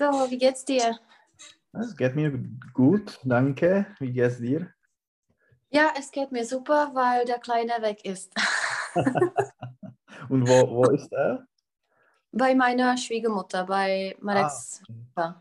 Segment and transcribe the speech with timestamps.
[0.00, 0.98] So, wie geht's dir?
[1.74, 2.32] Es geht mir
[2.72, 3.84] gut, danke.
[3.98, 4.72] Wie geht's dir?
[5.68, 8.32] Ja, es geht mir super, weil der Kleine weg ist.
[10.30, 11.46] Und wo, wo ist er?
[12.32, 14.82] Bei meiner Schwiegermutter, bei Mareks.
[15.16, 15.34] Ah.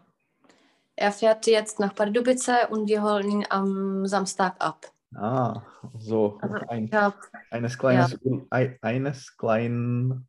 [0.98, 4.91] Er fährt jetzt nach Pardubice und wir holen ihn am Samstag ab.
[5.16, 5.62] Ah,
[5.98, 7.16] so Also ein, hab,
[7.50, 10.28] eines kleines, Ur- ein, eines klein,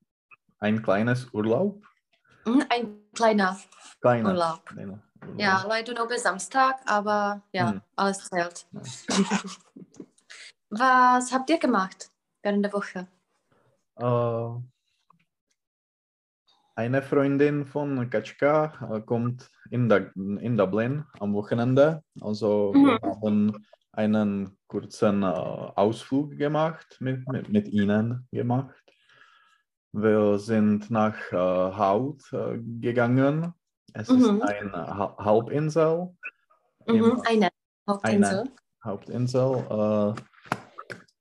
[0.61, 1.85] ein kleines Urlaub?
[2.45, 3.59] Mhm, ein kleiner
[4.01, 4.31] Kleiner.
[4.31, 4.65] Urlaub.
[4.67, 4.99] kleiner.
[5.37, 7.81] Ja, leider nur bis Samstag, aber ja, Hm.
[7.97, 8.67] alles zählt.
[8.73, 8.81] Ja.
[10.71, 12.11] Was habt ihr gemacht
[12.43, 13.07] während der Woche?
[13.97, 14.61] Äh,
[16.77, 22.03] eine Freundin von Kaczka äh, kommt in, Dub- in Dublin am Wochenende.
[22.21, 28.83] Also wir haben einen kurzen äh, Ausflug gemacht, mit, mit, mit ihnen gemacht.
[29.93, 33.53] Wir sind nach äh, Haut äh, gegangen.
[33.93, 34.17] Es Mhm.
[34.19, 36.15] ist eine Ha- Halbinsel.
[36.87, 37.49] Mhm, eine
[37.89, 38.45] Hauptinsel.
[38.85, 39.67] Hauptinsel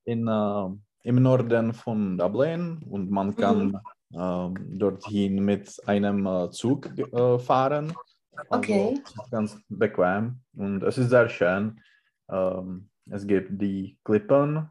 [0.05, 0.69] äh, in, äh,
[1.03, 3.81] im Norden von Dublin und man kann
[4.13, 7.95] ähm, dorthin mit einem äh, Zug äh, fahren.
[8.31, 9.03] Also Okay.
[9.31, 11.81] ganz bequem und es ist sehr schön.
[12.29, 14.69] Ähm, es gibt die Klippen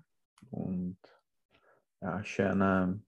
[0.51, 0.97] und
[2.01, 3.01] ja, schöne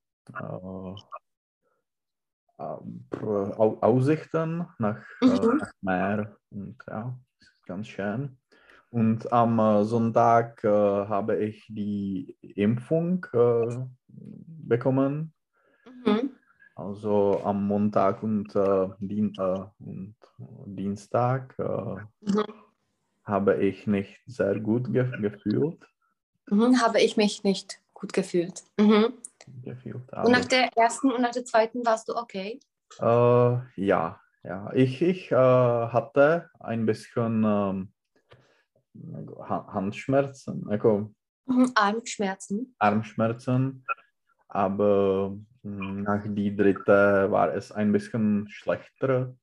[3.81, 5.59] Aussichten nach, äh, Mhm.
[5.59, 7.19] nach Meer und ja,
[7.67, 8.39] ganz schön.
[8.91, 15.33] Und am äh, Sonntag äh, habe ich die Impfung äh, bekommen.
[15.85, 16.31] Mhm.
[16.75, 20.17] Also am Montag und, äh, Dien äh, und
[20.67, 21.57] Dienstag
[22.21, 22.45] Mhm.
[23.25, 25.87] habe ich nicht sehr gut ge gefühlt.
[26.47, 28.65] Mhm, habe ich mich nicht gut gefühlt.
[30.25, 32.61] Und nach der ersten und nach der zweiten warst du okay?
[33.01, 37.93] äh, ja, ja, ich, ich äh, hatte ein bisschen ähm,
[39.39, 41.13] Ha- Handschmerzen, also
[41.47, 41.73] Mhm.
[41.75, 42.75] Armschmerzen.
[42.79, 43.85] Armschmerzen,
[44.49, 49.35] aber mh, nach die dritte war es ein bisschen schlechter,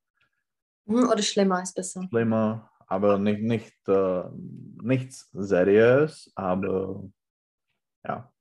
[0.85, 1.09] Mhm.
[1.09, 2.07] Oder schlimmer ist besser.
[2.09, 4.23] schlimmer, aber nicht, nicht, äh,
[4.81, 7.03] nichts seriös, aber
[8.05, 8.31] ja.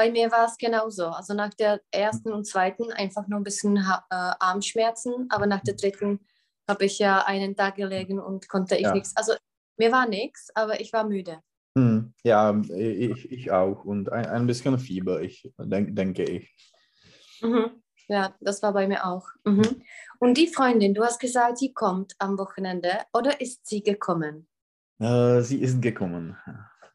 [0.00, 1.08] Bei mir war es genauso.
[1.08, 5.74] Also nach der ersten und zweiten einfach nur ein bisschen äh, Armschmerzen, aber nach der
[5.74, 6.20] dritten
[6.66, 8.94] habe ich ja einen Tag gelegen und konnte ich Ja.
[8.94, 9.14] nichts.
[9.14, 9.34] Also
[9.76, 11.40] mir war nichts, aber ich war müde.
[11.76, 16.50] Hm, ja, ich, ich auch und ein, ein bisschen Fieber, ich denk, denke ich.
[17.42, 17.82] Mhm.
[18.08, 19.28] Ja, das war bei mir auch.
[19.44, 19.82] Mhm.
[20.18, 24.48] Und die Freundin, du hast gesagt, sie kommt am Wochenende oder ist sie gekommen?
[24.98, 26.38] Äh, sie ist gekommen.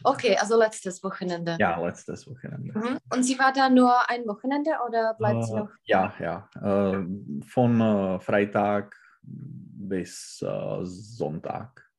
[0.05, 1.57] Okay, also letztes Wochenende.
[1.59, 2.77] Ja, letztes Wochenende.
[2.77, 2.99] Mhm.
[3.11, 5.69] Und sie war da nur ein Wochenende oder bleibt sie Äh, noch?
[5.83, 6.49] ja, ja.
[6.61, 7.05] Äh,
[7.45, 11.89] von äh, Freitag bis äh, Sonntag.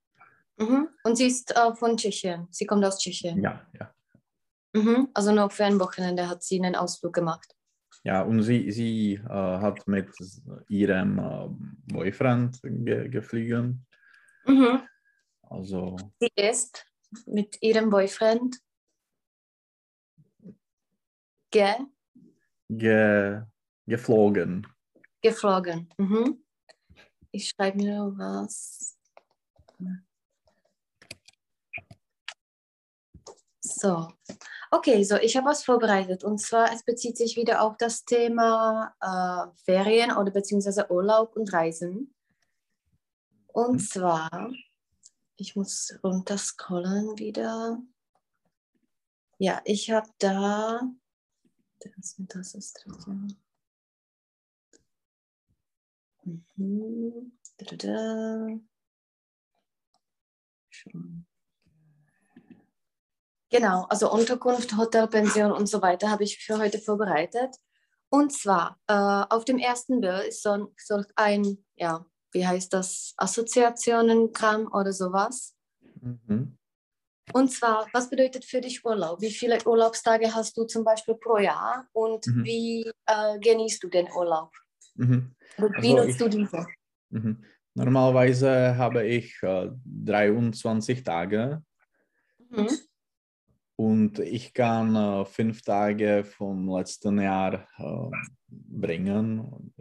[0.59, 0.89] Mhm.
[1.05, 2.47] Und sie ist von Tschechien.
[2.51, 3.43] Sie kommt aus Tschechien.
[3.43, 3.93] Ja, ja.
[4.75, 5.09] Mhm.
[5.15, 7.55] Also nur für ein Wochenende hat sie einen Ausflug gemacht.
[8.05, 10.11] Ja, und sie, sie äh, hat mit
[10.69, 11.49] ihrem äh,
[11.93, 13.85] Boyfriend ge geflogen.
[14.47, 14.83] Mhm.
[15.43, 16.85] Also, Sie ist
[17.27, 18.59] mit ihrem Boyfriend
[21.51, 21.75] ge
[22.69, 23.43] ge
[23.87, 24.67] geflogen.
[25.23, 25.89] geflogen.
[25.99, 26.43] Mhm.
[27.33, 28.97] Ich schreibe mir was.
[33.61, 34.09] So,
[34.71, 38.95] okay, so ich habe was vorbereitet und zwar es bezieht sich wieder auf das Thema
[39.01, 42.15] äh, Ferien oder beziehungsweise Urlaub und Reisen.
[43.49, 43.79] Und Mhm.
[43.81, 44.53] zwar,
[45.37, 47.83] ich muss runterscrollen wieder.
[49.39, 50.81] Ja, ich habe da,
[51.81, 53.37] das, das ist dritte.
[56.25, 57.39] Mhm.
[57.59, 58.49] Da, da.
[60.71, 61.27] Schon.
[63.49, 67.57] Genau, also Unterkunft, Hotel, Pension und so weiter habe ich für heute vorbereitet.
[68.09, 73.15] Und zwar äh, auf dem ersten Bild ist so, so ein, ja, wie heißt das,
[73.17, 75.55] Assoziationenkram oder sowas.
[76.01, 76.57] Mhm.
[77.33, 79.21] Und zwar, was bedeutet für dich Urlaub?
[79.21, 82.45] Wie viele Urlaubstage hast du zum Beispiel pro Jahr und Mhm.
[82.45, 84.53] wie äh, genießt du den Urlaub?
[84.95, 85.35] Mhm.
[85.57, 86.67] Und wie Also nutzt ich- du diese?
[87.11, 87.45] Mhm.
[87.75, 91.63] Normalerweise habe ich äh, 23 Tage
[92.49, 92.69] Mhm.
[93.77, 98.11] und ich kann äh, fünf Tage vom letzten Jahr äh,
[98.49, 99.75] bringen.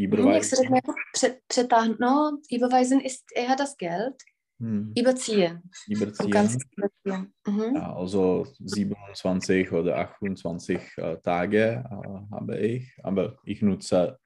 [0.00, 0.74] Äh, Überweisen.
[0.74, 4.16] jako před, přetáhnout, überweisen ist eher das Geld,
[4.60, 5.62] Hm, überziehen.
[5.88, 6.58] Überziehen.
[6.76, 7.32] überziehen.
[7.46, 7.76] Mhm.
[7.76, 14.18] Ja, also 27 oder 28 äh, Tage äh, habe ich, aber ich nutze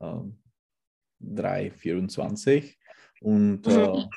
[0.00, 0.40] ähm,
[1.20, 2.76] 3,24
[3.20, 4.08] und mhm.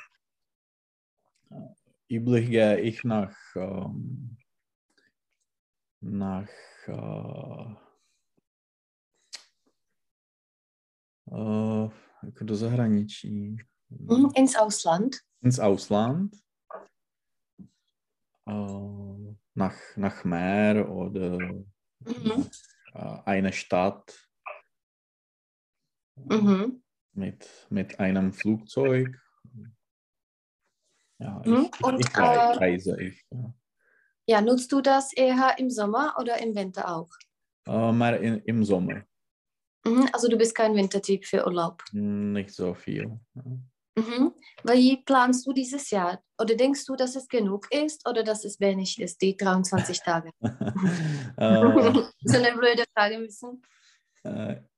[1.50, 4.36] äh, üblich gehe ich nach, ähm,
[6.00, 6.48] nach
[11.32, 11.90] äh, äh,
[12.26, 13.56] jako do zahraničí.
[13.90, 15.16] Mhm, ins Ausland.
[15.42, 16.36] Ins Ausland.
[18.46, 22.50] Äh, nach, nach Meer oder mhm.
[22.94, 24.28] äh, eine Stadt.
[26.16, 26.82] Mhm.
[27.12, 29.20] Mit, mit einem Flugzeug.
[31.18, 31.70] Ja, mhm.
[31.72, 33.00] ich, Und, ich reise.
[33.00, 33.54] Ich, ja.
[34.26, 34.40] ja.
[34.40, 37.10] nutzt du das eher im Sommer oder im Winter auch?
[37.66, 39.04] Äh, mehr in, im Sommer.
[39.86, 41.82] Mhm, also du bist kein Wintertyp für Urlaub?
[41.92, 43.18] Nicht so viel.
[43.96, 44.32] Mhm.
[44.64, 46.20] Wie planst du dieses Jahr?
[46.40, 50.30] Oder denkst du, dass es genug ist oder dass es wenig ist, die 23 Tage?
[52.24, 53.62] so eine blöde Frage müssen.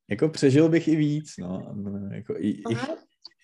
[0.08, 1.37] Jako přežil bych i víc.
[1.38, 1.75] No.
[2.12, 2.79] Jako ich, ich,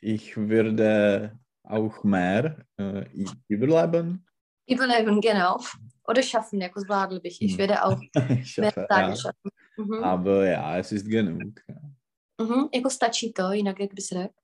[0.02, 1.30] ich würde
[1.64, 3.04] auch mehr äh,
[3.48, 4.24] überleben.
[4.66, 5.58] Überleben, genau.
[6.08, 7.42] Oder schaffen, jako zvládl bych.
[7.42, 8.00] Ich würde auch
[8.44, 9.16] Schaffe, mehr Tage ja.
[9.16, 9.50] schaffen.
[9.76, 10.04] Mhm.
[10.04, 11.60] Aber ja, es ist genug.
[12.40, 12.68] Mhm.
[12.74, 14.34] Jako stačí to, jinak jak bys řekl?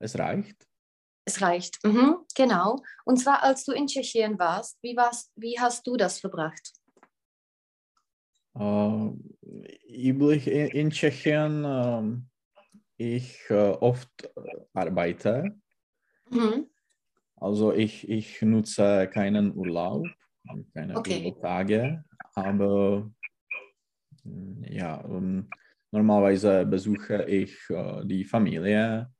[0.00, 0.64] Es reicht.
[1.28, 1.84] Es reicht.
[1.84, 2.14] Mhm.
[2.36, 2.76] Genau.
[3.04, 6.72] Und zwar, als du in Tschechien warst, wie, warst, wie hast du das verbracht?
[8.54, 9.18] Uh,
[9.88, 12.16] üblich in, in Tschechien, uh,
[12.96, 14.30] ich uh, oft
[14.72, 15.58] arbeite.
[16.30, 16.66] Mhm.
[17.36, 20.06] Also ich, ich nutze keinen Urlaub,
[20.72, 21.18] keine Okay.
[21.18, 22.04] Urlaubstage,
[22.34, 23.10] aber
[24.68, 25.48] ja, um,
[25.90, 29.10] normalerweise besuche ich äh, die Familie,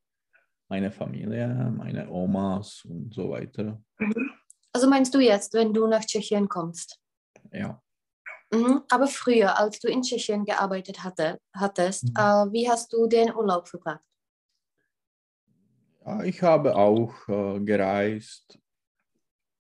[0.69, 3.83] meine Familie, meine Omas und so weiter.
[3.99, 4.31] Mhm.
[4.73, 7.01] Also meinst du jetzt, wenn du nach Tschechien kommst?
[7.53, 7.81] Ja.
[8.53, 8.83] Mhm.
[8.91, 12.15] Aber früher, als du in Tschechien gearbeitet hatte, hattest, Mhm.
[12.17, 14.01] äh, wie hast du den Urlaub verbracht?
[16.07, 18.59] ja, ich habe auch äh, gereist.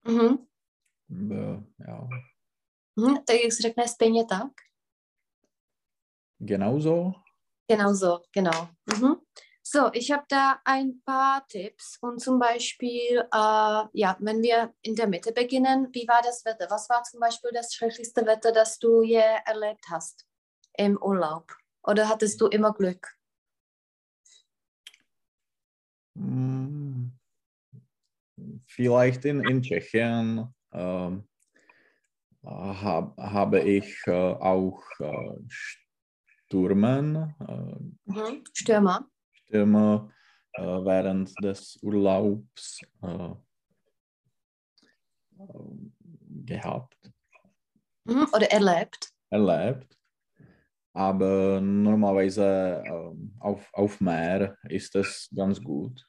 [0.03, 0.47] Mhm.
[1.77, 2.07] Ja,
[2.95, 3.15] Mhm.
[3.25, 4.51] Tak jak se řekne stejně tak?
[6.45, 7.15] Genauso.
[7.67, 8.69] Genau so, genau.
[8.85, 9.17] Mhm.
[9.63, 14.95] So, ich habe da ein paar Tipps und zum Beispiel, äh, ja, wenn wir in
[14.95, 16.67] der Mitte beginnen, wie war das Wetter?
[16.69, 20.25] Was war zum Beispiel das schrecklichste Wetter, das du je erlebt hast
[20.77, 21.53] im Urlaub?
[21.83, 23.15] Oder hattest du immer Glück?
[26.17, 27.13] Hm,
[28.65, 31.27] Vielleicht in, in Tschechien ähm,
[32.43, 35.37] hab, habe ich äh, auch äh,
[36.51, 37.15] Stürmen,
[37.47, 38.43] äh, Mhm.
[38.53, 39.07] Stürmer.
[39.31, 40.11] Stürme
[40.51, 43.29] äh, während des Urlaubs äh,
[45.39, 45.75] äh,
[46.45, 46.97] gehabt,
[48.03, 48.27] Mhm.
[48.33, 49.13] Oder erlebt.
[49.29, 49.97] erlebt.
[50.93, 56.05] Aber normalerweise ähm, auf, auf Meer ist es ganz gut.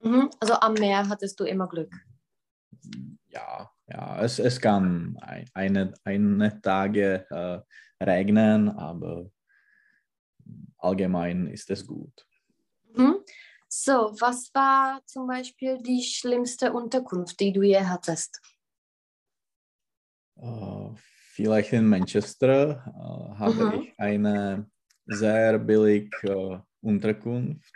[0.00, 0.30] Mhm.
[0.40, 1.94] Also am Meer hattest du immer Glück.
[3.28, 9.30] Ja, ja es, es kann ein, eine, eine Tage äh, regnen, aber
[10.84, 12.26] allgemein ist es gut.
[12.94, 13.24] Mhm.
[13.68, 18.40] So, was war zum Beispiel die schlimmste Unterkunft, die du je hattest?
[20.36, 23.80] Äh, vielleicht in Manchester äh, habe Mhm.
[23.80, 24.70] ich eine
[25.06, 27.74] sehr billige äh, Unterkunft.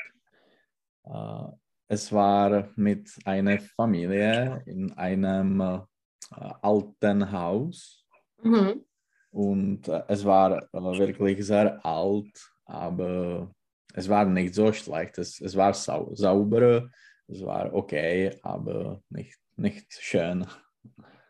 [1.89, 5.87] Es war mit einer Familie in einem
[6.31, 8.07] alten Haus
[8.43, 8.85] Mhm.
[9.31, 13.51] und es war wirklich sehr alt, aber
[13.95, 15.19] es war nicht so schlecht.
[15.19, 16.89] Es, es war sau sauber,
[17.27, 20.47] es war okay, aber nicht, nicht schön.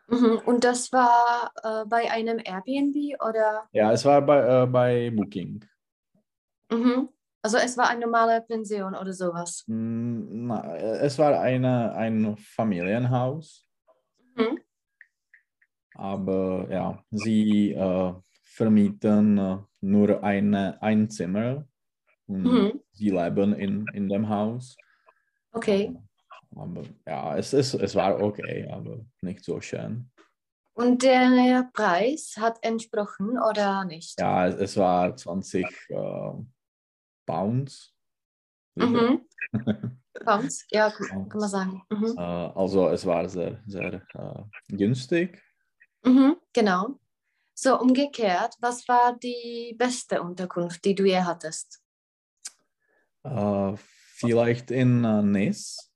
[0.07, 0.41] Mhm.
[0.45, 3.67] Und das war äh, bei einem Airbnb oder?
[3.71, 5.63] Ja, es war bei, äh, bei Booking.
[6.71, 7.09] Mhm.
[7.41, 9.63] Also es war eine normale Pension oder sowas.
[9.67, 13.65] Mm, Na, es war eine, ein Familienhaus,
[14.35, 14.59] Mhm.
[15.95, 21.67] aber ja, sie äh, vermieten äh, nur eine, ein Zimmer
[22.27, 22.83] und Mhm.
[22.91, 24.77] sie leben in, in dem Haus.
[25.51, 25.95] Okay.
[26.55, 30.09] Aber ja, es, ist, es war okay, aber nicht so schön.
[30.73, 34.19] Und der Preis hat entsprochen oder nicht?
[34.19, 36.31] Ja, es, es war 20 äh,
[37.25, 37.93] Pounds.
[38.75, 39.25] Mhm.
[40.25, 40.65] Pounds?
[40.71, 41.83] Ja, kann, kann man sagen.
[41.89, 42.15] Mhm.
[42.17, 45.41] Äh, also es war sehr, sehr äh, günstig.
[46.03, 46.37] Mhm.
[46.53, 46.99] Genau.
[47.61, 51.81] So, umgekehrt, was war die beste Unterkunft, die du je hattest?
[53.25, 55.91] Äh, vielleicht in äh, Nice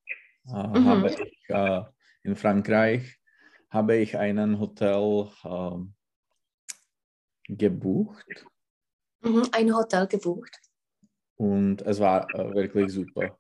[0.48, 0.86] äh, Mhm.
[0.86, 1.90] habe ich
[2.24, 3.18] in Frankreich
[3.70, 5.94] habe ich einen Hotel ähm,
[7.48, 8.46] gebucht.
[9.22, 9.48] Mhm.
[9.54, 10.60] Ein Hotel gebucht.
[11.38, 13.40] Und es war wirklich super.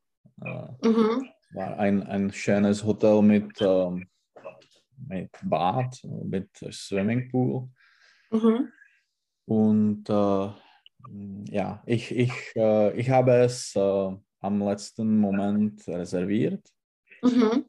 [0.81, 1.29] Mhm.
[1.51, 4.07] war ein, ein schönes Hotel mit, ähm,
[5.09, 7.67] mit Bad, mit Swimmingpool.
[8.33, 8.71] Mhm.
[9.45, 10.49] Und äh,
[11.51, 16.67] ja, ich, ich, äh, ich habe es äh, am letzten Moment reserviert.
[17.21, 17.65] Mhm.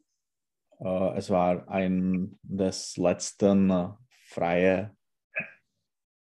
[0.80, 3.88] Äh, es war ein des letzten äh,
[4.28, 4.97] freie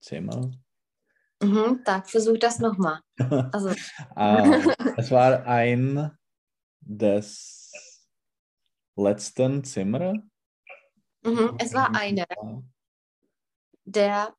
[0.02, 0.52] Zimmer.
[1.42, 1.82] Mhm.
[1.86, 3.00] Tak, versuch das nochmal.
[3.52, 3.70] Also,
[4.16, 6.12] Äh, es war ein
[6.80, 7.72] des
[8.96, 10.14] letzten Zimmer.
[11.24, 11.56] mhm.
[11.60, 12.26] es war eine
[13.92, 14.36] der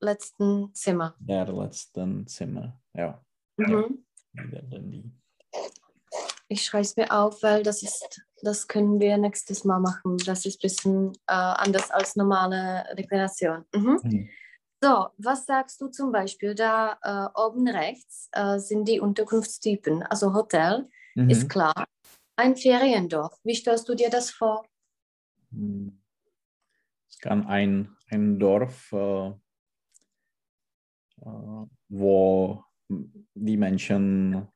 [0.00, 1.14] letzten Zimmer.
[1.18, 3.24] Der letzten Zimmer, ja.
[3.56, 4.04] Mhm.
[6.48, 10.18] Ich schreibe es mir auf, weil das ist, das können wir nächstes Mal machen.
[10.18, 13.64] Das ist ein bisschen äh, anders als normale Deklination.
[13.74, 14.00] Mhm.
[14.02, 14.30] Mhm.
[14.82, 16.54] So, was sagst du zum Beispiel?
[16.54, 20.02] Da äh, oben rechts äh, sind die Unterkunftstypen.
[20.02, 21.48] Also Hotel ist Mhm.
[21.48, 21.86] klar.
[22.36, 23.38] Ein Feriendorf.
[23.44, 24.66] Wie stellst du dir das vor?
[27.08, 29.28] Es kann ein, ein Dorf, äh,
[31.22, 34.48] äh, wo die Menschen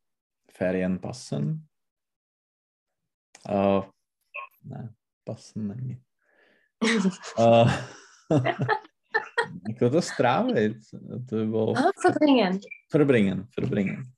[0.49, 1.69] Ferien passen.
[3.45, 3.83] Äh,
[4.63, 6.03] ne, passen není.
[7.37, 7.69] Uh,
[10.01, 10.91] strávit,
[11.27, 12.61] to bylo Ah, verbringen.
[12.89, 14.13] verbringen, verbringen.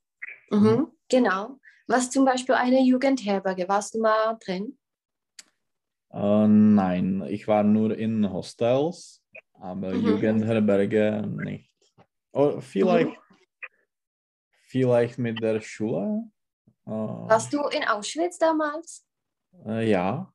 [0.51, 0.93] Mhm.
[1.09, 1.59] Genau.
[1.89, 3.69] Was zum Beispiel eine Jugendherberge.
[3.69, 4.79] Warst du mal drin?
[6.13, 9.20] Äh, nein, ich war nur in Hostels,
[9.61, 10.07] aber Mhm.
[10.09, 11.71] Jugendherberge nicht.
[12.33, 13.11] Oh, vielleicht,
[14.67, 16.25] vielleicht mit der Schule.
[16.87, 19.07] Äh, Warst du in Auschwitz damals?
[19.67, 20.33] äh, ja,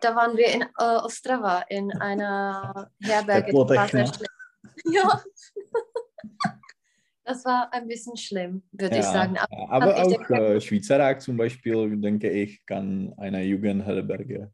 [0.00, 3.52] Da waren wir in äh, Ostrava in einer Herberge.
[3.52, 4.28] Das war.
[4.86, 5.22] Ja.
[7.26, 9.34] Das war ein bisschen schlimm, würde ich ja, sagen.
[9.36, 14.52] ja, Aber aber ich auch denke- äh, Schweizerach zum Beispiel, denke ich, kann eine Jugendherberge.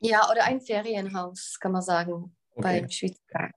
[0.00, 2.82] Ja, oder ein Ferienhaus, kann man sagen, Okay.
[2.82, 3.50] bei Schweizer.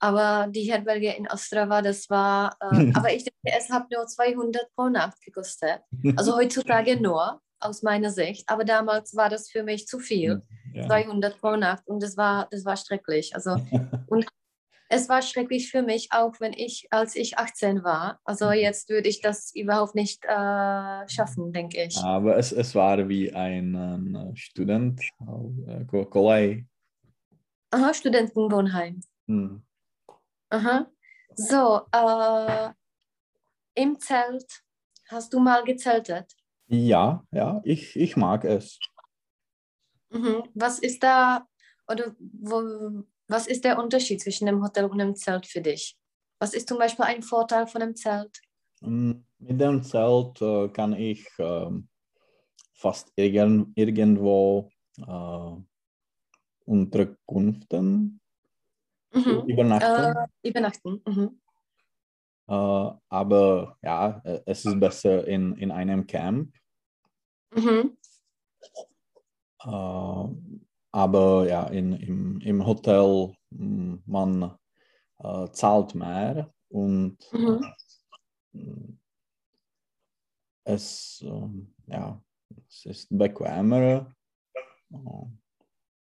[0.00, 4.74] Aber die Herberge in Ostrava, das war, äh, aber ich denke, es hat nur 200
[4.74, 5.80] pro Nacht gekostet.
[6.16, 8.48] Also heutzutage nur, aus meiner Sicht.
[8.48, 10.42] Aber damals war das für mich zu viel.
[10.74, 10.86] ja.
[10.88, 13.34] 200 pro Nacht und das war, das war schrecklich.
[13.36, 13.54] Also,
[14.08, 14.26] und
[14.88, 18.18] es war schrecklich für mich, auch wenn ich, als ich 18 war.
[18.24, 18.52] Also Mhm.
[18.54, 21.96] jetzt würde ich das überhaupt nicht äh, schaffen, denke ich.
[21.98, 23.74] Aber es, es war wie ein
[24.14, 26.66] äh, Student, äh, Ko- Kolei.
[27.72, 29.00] Aha, Studentenwohnheim.
[29.26, 29.62] Hm.
[30.50, 30.86] Aha.
[31.34, 32.70] So, äh,
[33.74, 34.62] im Zelt,
[35.08, 36.30] hast du mal gezeltet?
[36.66, 38.78] Ja, ja, ich, ich mag es.
[40.10, 40.42] Mhm.
[40.54, 41.46] Was ist da,
[41.88, 45.96] oder wo, was ist der Unterschied zwischen dem Hotel und dem Zelt für dich?
[46.38, 48.38] Was ist zum Beispiel ein Vorteil von einem Zelt?
[48.82, 51.88] Mm, Mit dem Zelt äh, kann ich ähm,
[52.74, 55.56] fast irgend, irgendwo äh,
[56.64, 58.20] unterkunften,
[59.14, 59.44] Mhm.
[59.46, 60.16] übernachten.
[60.16, 61.02] Äh, übernachten.
[61.06, 61.40] Mhm.
[62.48, 66.54] Äh, aber ja, äh, es ist besser in, in einem Camp.
[67.54, 67.96] Mhm.
[69.64, 70.28] Äh,
[70.94, 74.56] aber ja, in, im, im Hotel mm, man
[75.18, 77.64] äh, zahlt mehr und Mhm.
[78.54, 78.92] äh,
[80.64, 82.22] es, ähm, ja,
[82.68, 84.14] es ist bequemer.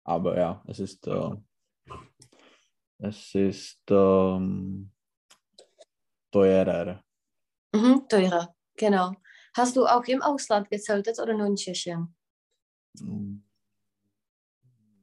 [0.07, 1.31] Äh, aber ja, es ist, äh,
[2.99, 4.91] es ist ähm,
[6.31, 7.03] teurer.
[7.73, 8.09] Mhm.
[8.09, 9.13] Teurer, genau.
[9.57, 12.15] Hast du auch im Ausland gezeltet oder nur in Tschechien?
[13.01, 13.43] Mm.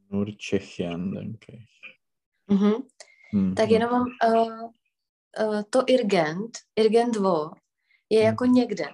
[0.10, 2.00] Nur Tschechien, denke ich.
[2.48, 2.88] Mhm.
[3.32, 3.56] Mhm.
[3.56, 4.70] Tak jenom uh,
[5.40, 7.52] uh, to irgent, irgendvo,
[8.10, 8.54] je jako Mhm.
[8.54, 8.86] někde.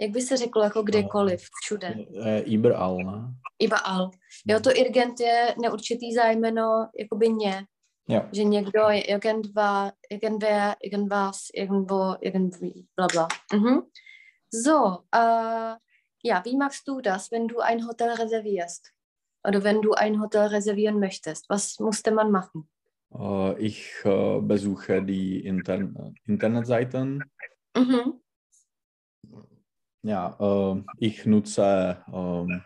[0.00, 1.94] Jak by se řeklo, jako kdekoliv, všude.
[2.24, 3.34] Äh, überall, ne?
[3.58, 4.10] Iba al.
[4.46, 7.66] Jo, to irgent je neurčitý zájmeno, jakoby ně.
[8.08, 8.28] Ja.
[8.32, 13.28] Že někdo je irgendwa, irgendwer, irgendwas, irgendwo, irgendwie, bla bla.
[13.52, 13.82] Mhm.
[14.64, 15.76] So, äh,
[16.24, 18.92] ja, wie machst du das, wenn du ein Hotel reservierst?
[19.48, 21.50] Oder wenn du ein Hotel reservieren möchtest?
[21.50, 22.68] Was musste man machen?
[23.14, 25.78] Äh, ich äh, besuche die Inter
[26.26, 27.24] Internetseiten.
[27.76, 28.20] Mhm.
[30.06, 32.62] Ja, äh, ich nutze ähm,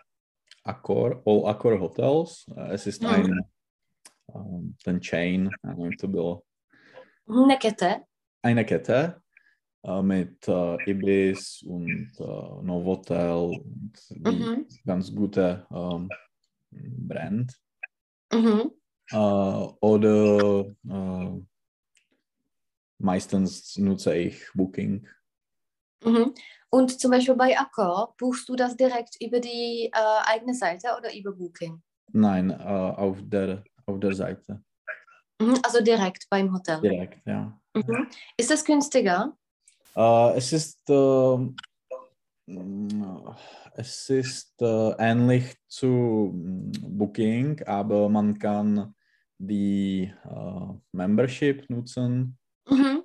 [0.63, 2.45] Accor, All Accor Hotels.
[2.69, 3.09] Es ist Mhm.
[3.09, 3.45] ein
[4.35, 6.43] ähm, ten Chain, nevím, jak to bylo,
[7.47, 8.05] Nekete.
[8.43, 9.21] eine Kette
[9.83, 14.67] äh, mit äh, Ibis und äh, Novotel und die Mhm.
[14.85, 16.09] ganz gute ähm,
[16.71, 17.59] Brand.
[18.31, 18.71] Mhm.
[19.11, 19.17] Äh,
[19.81, 21.41] oder äh,
[22.99, 25.07] meistens nutze ich Booking.
[26.03, 26.33] Mhm.
[26.69, 31.13] Und zum Beispiel bei Accor, buchst du das direkt über die äh, eigene Seite oder
[31.13, 31.81] über Booking?
[32.13, 34.63] Nein, äh, auf, der, auf der Seite.
[35.41, 36.81] Mhm, also direkt beim Hotel.
[36.81, 37.59] Direkt, ja.
[37.73, 38.07] Mhm.
[38.37, 39.37] Ist das günstiger?
[39.95, 41.37] Äh, es ist, äh,
[43.73, 48.95] es ist äh, ähnlich zu mm, Booking, aber man kann
[49.37, 52.37] die äh, Membership nutzen
[52.69, 53.03] Mhm.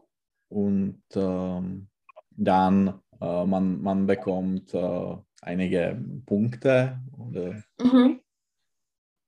[0.48, 1.88] und ähm,
[2.36, 8.20] dann äh, man, man bekommt äh, einige Punkte oder Mhm.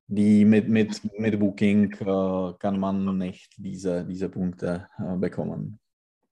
[0.06, 5.78] die mit, mit, mit Booking äh, kann man nicht diese, diese Punkte äh, bekommen.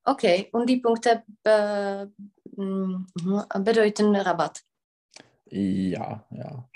[0.05, 2.13] Okay, und die Punkte be
[2.57, 3.07] mhm,
[3.61, 4.63] bedeuten Rabatt.
[5.47, 6.69] Ja, ja.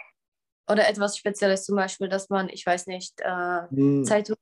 [0.68, 4.36] Oder etwas Spezielles, zum Beispiel, dass man, ich weiß nicht, äh, Hm, Zeitung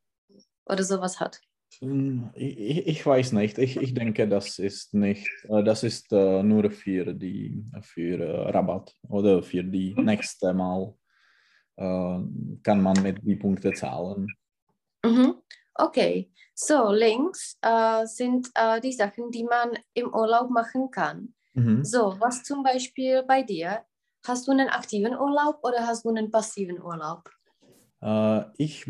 [0.67, 1.41] oder sowas hat.
[1.81, 3.59] Hm, Ich, ich weiß nicht.
[3.59, 8.51] Ich, ich denke, das ist nicht, äh, das ist äh, nur für die für äh,
[8.51, 10.95] Rabatt oder für die nächste Mal
[11.77, 12.19] äh,
[12.63, 14.27] kann man mit die Punkte zahlen.
[15.05, 15.35] Mhm.
[15.75, 21.35] Okay, so links äh, sind äh, die Sachen, die man im Urlaub machen kann.
[21.55, 21.85] Mhm.
[21.85, 23.85] So, was zum Beispiel bei dir?
[24.27, 27.31] Hast du einen aktiven Urlaub oder hast du einen passiven Urlaub?
[28.03, 28.87] Äh, ich,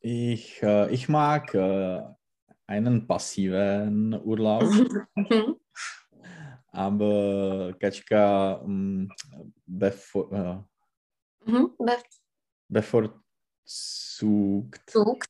[0.00, 2.02] ich, äh, ich mag äh,
[2.66, 4.62] einen passiven Urlaub,
[5.16, 5.56] Mhm.
[6.68, 9.10] aber Katschka ähm,
[9.66, 10.58] bevor, äh,
[11.50, 11.70] Mhm.
[12.68, 13.22] Bezug.
[13.64, 15.24] bevorzugt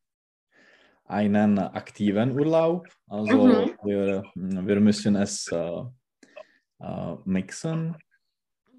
[1.04, 2.88] einen aktiven Urlaub.
[3.06, 3.78] Also Mhm.
[3.82, 5.82] wir, wir müssen es äh,
[6.80, 7.96] äh, mixen.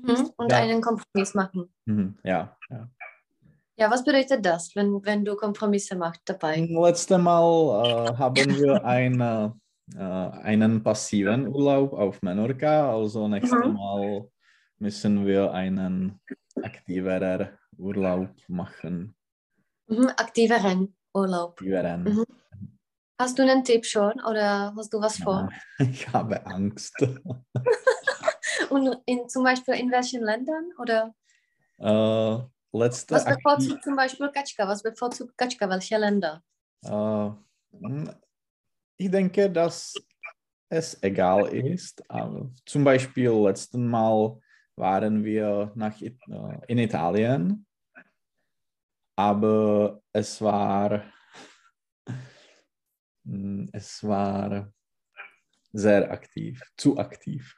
[0.02, 0.30] Mhm.
[0.38, 0.58] Und Ja.
[0.60, 1.74] einen Kompromiss machen.
[2.24, 2.90] Ja, ja.
[3.80, 6.68] Ja, was bedeutet das, wenn, wenn du Kompromisse machst dabei?
[6.70, 9.58] Letztes Mal äh, haben wir eine,
[9.96, 12.92] äh, einen passiven Urlaub auf Menorca.
[12.92, 13.74] Also nächstes Mhm.
[13.74, 14.28] Mal
[14.80, 16.20] müssen wir einen
[16.62, 19.16] aktiveren Urlaub machen.
[19.88, 20.10] Mhm.
[20.18, 21.52] Aktiveren Urlaub.
[21.52, 22.04] Aktiveren.
[22.04, 22.26] Mhm.
[23.18, 25.48] Hast du einen Tipp schon oder hast du was vor?
[25.80, 26.96] Ich habe Angst.
[28.70, 30.66] Und in, zum Beispiel in welchen Ländern?
[30.80, 31.14] Oder
[31.78, 34.68] Äh, letzte was bevorzugt zum Beispiel Katschka?
[34.68, 35.70] Was bevorzugt Katschka?
[35.70, 36.44] Welche Länder?
[36.84, 38.10] Hm,
[38.98, 39.96] ich denke, dass
[40.70, 42.10] es egal ist.
[42.10, 44.40] Aber zum Beispiel letzten Mal
[44.76, 47.66] waren wir nach It äh, in Italien,
[49.16, 51.04] aber es war
[53.26, 54.72] hm, es war
[55.74, 57.56] sehr aktiv, zu aktiv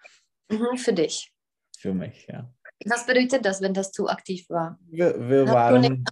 [0.50, 1.34] Mhm, für dich.
[1.78, 2.28] für mich.
[2.28, 2.54] Ja.
[2.86, 4.80] Was bedeutet das, wenn das zu aktiv war?
[4.90, 6.06] Wir, wir waren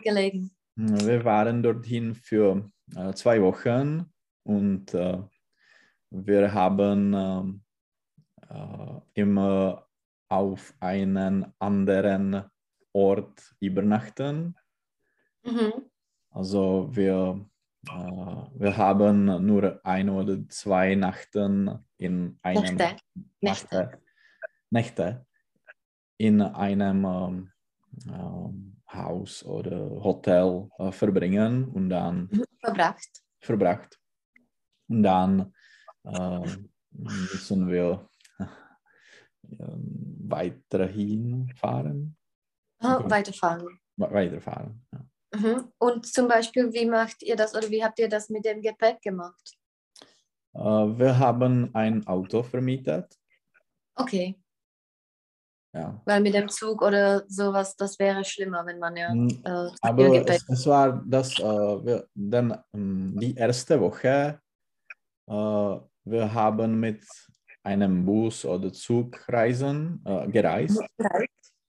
[0.00, 0.50] gelegen.
[0.76, 4.12] Wir waren dorthin für äh, zwei Wochen
[4.42, 5.22] und äh,
[6.10, 7.62] wir haben ähm,
[8.48, 9.88] äh, immer
[10.28, 12.44] auf einen anderen
[12.92, 14.54] Ort übernachten.
[15.44, 15.90] Mhm.
[16.30, 17.48] Also wir,
[17.88, 22.96] äh, wir haben nur ein oder zwei Nachten in einem Nächte.
[23.40, 23.40] Nächte.
[23.40, 24.00] Nächte,
[24.70, 25.25] Nächte
[26.18, 27.50] in einem
[28.08, 32.44] ähm, Haus oder Hotel äh, verbringen und dann Mhm.
[32.60, 33.22] Verbracht.
[33.40, 33.98] verbracht.
[34.88, 35.52] Und dann
[36.04, 36.46] äh,
[36.92, 38.08] müssen wir
[39.50, 42.16] ähm, weiterhin fahren,
[42.78, 43.10] Ah, Okay.
[43.10, 43.80] Weiterfahren.
[43.96, 44.86] we- weiterfahren.
[44.92, 45.00] Ja.
[45.38, 45.72] Mhm.
[45.78, 49.00] Und zum Beispiel, wie macht ihr das oder wie habt ihr das mit dem Gepäck
[49.02, 49.56] gemacht?
[50.54, 53.18] Äh, wir haben ein Auto vermietet.
[53.94, 54.38] Okay,
[55.74, 56.00] Ja.
[56.06, 60.26] weil mit dem Zug oder sowas, das wäre schlimmer, wenn man ja Mm, äh, Aber
[60.26, 64.40] es, es war das, äh, wir, denn ähm, die erste Woche,
[65.28, 65.32] äh,
[66.04, 67.04] wir haben mit
[67.62, 70.82] einem Bus oder Zug reisen, äh, gereist,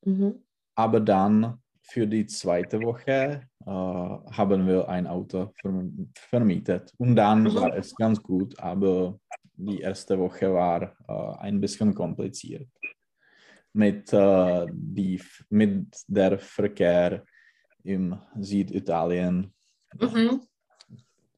[0.06, 0.44] Mhm.
[0.76, 6.94] aber dann für die zweite Woche äh, haben wir ein Auto verm vermietet.
[6.98, 7.56] Und dann Mhm.
[7.56, 9.20] war es ganz gut, aber
[9.56, 12.68] die erste Woche war äh, ein bisschen kompliziert.
[13.74, 17.24] Mit, äh, die, mit der Verkehr
[17.84, 19.54] im Süditalien.
[20.02, 20.42] Mhm.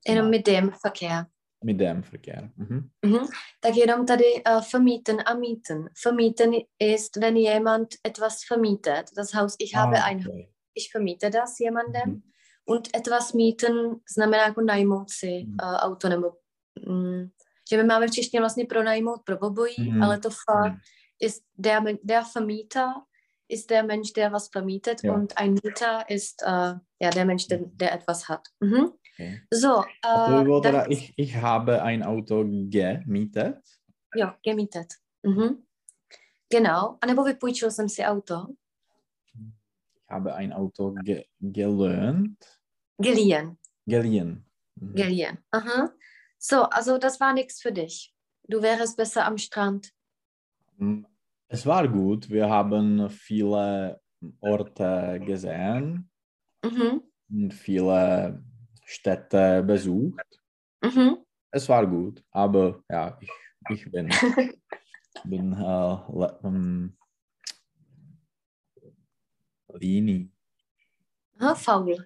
[0.08, 1.28] Jenom mit dem Verkehr.
[1.64, 2.52] Mit dem Verkehr.
[2.56, 2.90] Mhm.
[3.06, 3.28] Mhm.
[3.62, 5.90] Tak jenom tady uh, vermieten a mieten.
[6.04, 9.12] Vermieten ist, wenn jemand etwas vermietet.
[9.16, 10.50] Das Haus, ich habe Ah, ein, okay.
[10.74, 12.10] ich vermiete das jemandem.
[12.10, 12.24] Mhm.
[12.66, 16.32] Und etwas mieten znamená jako najmout si uh, auto nebo
[16.88, 17.30] mm,
[17.72, 20.04] že my máme v češtině vlastně pronajmout pro obojí, Mhm.
[20.04, 20.80] ale to fakt Mhm.
[21.20, 23.06] Ist der, der Vermieter
[23.48, 25.14] ist der Mensch, der was vermietet Ja.
[25.14, 28.48] und ein Mieter ist uh, ja, der Mensch, der, der etwas hat.
[28.60, 28.94] Mhm.
[29.14, 29.42] Okay.
[29.52, 33.58] So, A to by bylo das- ich, ich habe ein Auto gemietet.
[34.16, 34.94] jo, gemietet.
[35.24, 35.64] Mhm.
[36.50, 36.98] Genau.
[37.02, 38.46] A nebo vypůjčil jsem si auto.
[39.34, 42.38] Ich habe ein Auto ge gelernt.
[43.02, 43.58] Geliehen.
[43.86, 44.44] Geliehen.
[44.82, 44.94] Mhm.
[44.96, 45.38] Geliehen.
[45.52, 45.90] Aha.
[46.40, 48.14] So, also das war nichts für dich.
[48.48, 49.88] Du wärst besser am Strand.
[51.48, 52.30] Es war gut.
[52.30, 54.00] Wir haben viele
[54.40, 56.10] Orte gesehen
[56.64, 57.02] Mhm.
[57.30, 58.44] und viele
[58.84, 60.26] Städte besucht.
[60.84, 61.18] Mhm.
[61.52, 63.32] Es war gut, aber ja, ich,
[63.70, 64.10] ich bin,
[65.24, 66.98] bin äh, ähm,
[69.74, 70.32] Lini.
[71.56, 72.06] Faul.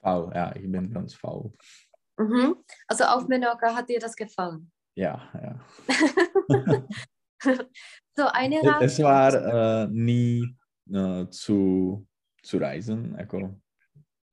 [0.00, 1.52] Faul, ja, ich bin ganz faul.
[2.18, 2.56] Mhm.
[2.88, 4.70] Also auf Menorca hat dir das gefallen.
[4.94, 5.60] Ja, ja.
[8.16, 8.82] So, eine Radtour.
[8.82, 10.56] Es war äh, nie
[10.92, 12.06] äh, zu,
[12.42, 13.54] zu reisen, jako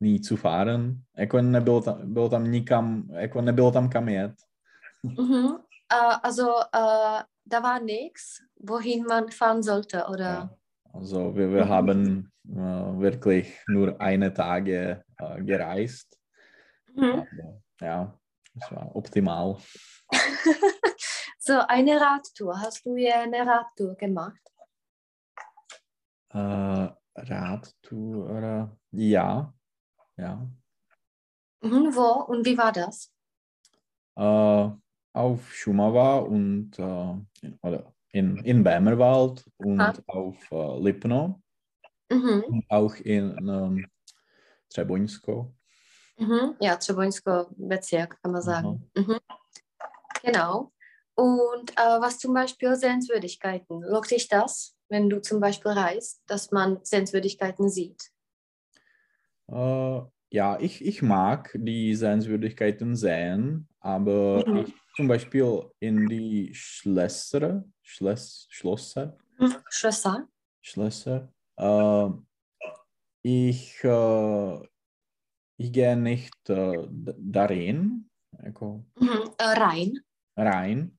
[0.02, 1.04] ní zu fahren.
[1.18, 4.34] Jako nebylo tam, bylo tam nikam, jako nebylo tam kam jet.
[5.04, 5.48] Mhm.
[5.92, 10.26] Äh, also äh, da war nichts, wohin man fahren sollte, oder?
[10.26, 10.50] Ja.
[10.94, 11.70] Also wir, wir Mhm.
[11.70, 16.18] haben äh, wirklich nur eine Tage äh, gereist.
[16.96, 17.04] Mhm.
[17.14, 18.20] Aber, ja,
[18.56, 19.58] es war optimal.
[21.50, 22.62] So, eine Radtour.
[22.62, 24.40] Hast du hier eine Radtour gemacht?
[26.30, 29.52] Äh, Radtour, ja,
[30.16, 30.48] ja.
[31.62, 31.96] Mhm.
[31.96, 33.12] Wo und wie war das?
[34.16, 34.70] Äh,
[35.14, 39.94] auf Schumava und äh, in, oder in, in Bämerwald und Ah.
[40.06, 41.42] auf äh, Lipno
[42.12, 42.44] Mhm.
[42.44, 43.88] und auch in ähm,
[44.70, 45.52] Treboňsko.
[46.20, 46.58] Mhm.
[46.60, 48.92] Ja, Trebońsko Bezirk, kann man sagen.
[48.96, 49.18] Mhm.
[50.22, 50.72] Genau.
[51.20, 53.82] Und äh, was zum Beispiel Sehenswürdigkeiten?
[53.82, 58.10] Lockt dich das, wenn du zum Beispiel reist, dass man Sehenswürdigkeiten sieht?
[59.52, 64.60] Äh, ja, ich, ich mag die Sehenswürdigkeiten sehen, aber Mhm.
[64.60, 69.56] ich zum Beispiel in die Schlösser, Schloss, Schlösser, Mhm.
[69.70, 70.30] Schlösser?
[70.62, 72.10] Schlösser, äh,
[73.24, 74.60] ich, äh,
[75.58, 78.10] ich gehe nicht äh, darin,
[78.42, 79.32] jako Mhm.
[79.38, 80.00] Äh, Rhein?
[80.38, 80.99] rein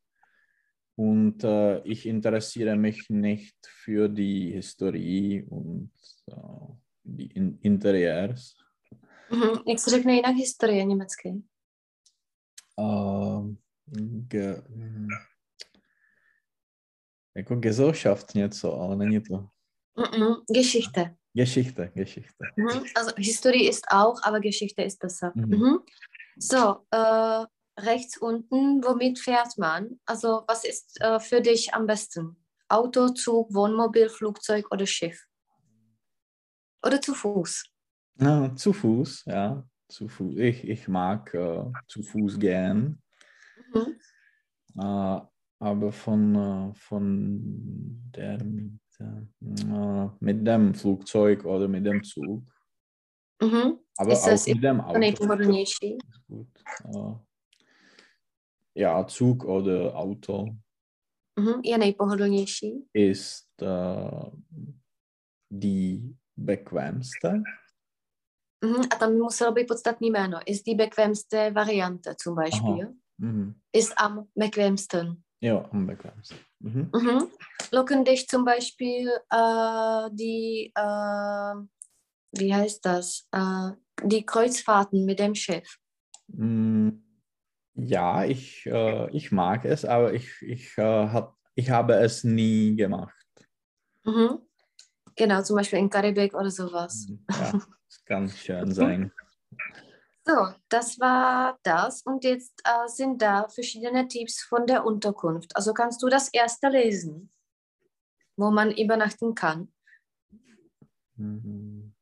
[1.00, 5.90] und äh, ich interessiere mich nicht für die Historie und
[6.28, 6.34] äh,
[7.04, 8.56] die in Interieurs.
[9.30, 9.62] Mhm.
[9.66, 11.42] Jak se řekne jinak historie německy?
[12.78, 13.56] Ähm,
[14.28, 15.08] ge, hm,
[17.36, 19.48] jako Gesellschaft něco, ale není to.
[19.96, 20.34] Mhm.
[20.50, 21.16] Geschichte.
[21.32, 22.44] Geschichte, Geschichte.
[22.56, 22.84] Mhm.
[22.96, 25.32] Also Historie ist auch, aber Geschichte ist besser.
[25.34, 25.48] Mhm.
[25.48, 25.78] Mhm.
[26.38, 27.46] So, äh,
[27.85, 30.01] rechts unten, womit fährt man?
[30.07, 32.37] Also was ist äh, für dich am besten?
[32.69, 35.27] Auto, Zug, Wohnmobil, Flugzeug oder Schiff?
[36.85, 37.64] Oder zu Fuß?
[38.21, 39.64] Ja, zu Fuß, ja.
[39.88, 40.37] Zu Fuß.
[40.37, 43.03] Ich, ich mag äh, zu Fuß gehen,
[43.75, 43.99] Mhm.
[44.79, 45.21] äh,
[45.59, 52.45] aber von, äh, von der mit, äh, mit dem Flugzeug oder mit dem Zug,
[53.43, 53.81] Mhm.
[53.97, 54.99] aber Ist auch das mit dem Auto.
[56.29, 56.49] gut.
[58.74, 60.46] Ja, Zug oder Auto
[61.38, 61.61] Mhm.
[61.64, 62.85] Je nejpohodlnější.
[62.94, 64.30] ist äh,
[65.52, 67.42] die bequemste.
[68.64, 68.80] Mhm.
[68.92, 70.38] A tam muselo být podstatný jméno.
[70.46, 72.94] Ist die bequemste Variante zum Beispiel.
[73.18, 73.54] Mhm.
[73.72, 75.22] Ist am bequemsten.
[75.42, 76.38] Ja, am bequemsten.
[76.61, 76.90] Mhm.
[76.94, 77.30] Mhm.
[77.72, 81.54] Locken dich zum Beispiel äh, die, äh,
[82.38, 83.70] wie heißt das, äh,
[84.04, 85.78] die Kreuzfahrten mit dem Schiff.
[86.28, 86.88] Mm,
[87.74, 92.76] Ja, ich, äh, ich mag es, aber ich, ich, äh, hab, ich habe es nie
[92.76, 93.14] gemacht.
[94.04, 94.38] Mhm.
[95.16, 97.09] Genau, zum Beispiel in Karibik oder sowas.
[97.30, 97.52] Ja,
[97.88, 99.12] es kann schön sein.
[100.26, 102.02] So, das war das.
[102.02, 105.56] Und jetzt äh, sind da verschiedene Tipps von der Unterkunft.
[105.56, 107.33] Also kannst du das erste lesen,
[108.37, 109.72] wo man übernachten kann.
[111.16, 111.94] Mhm.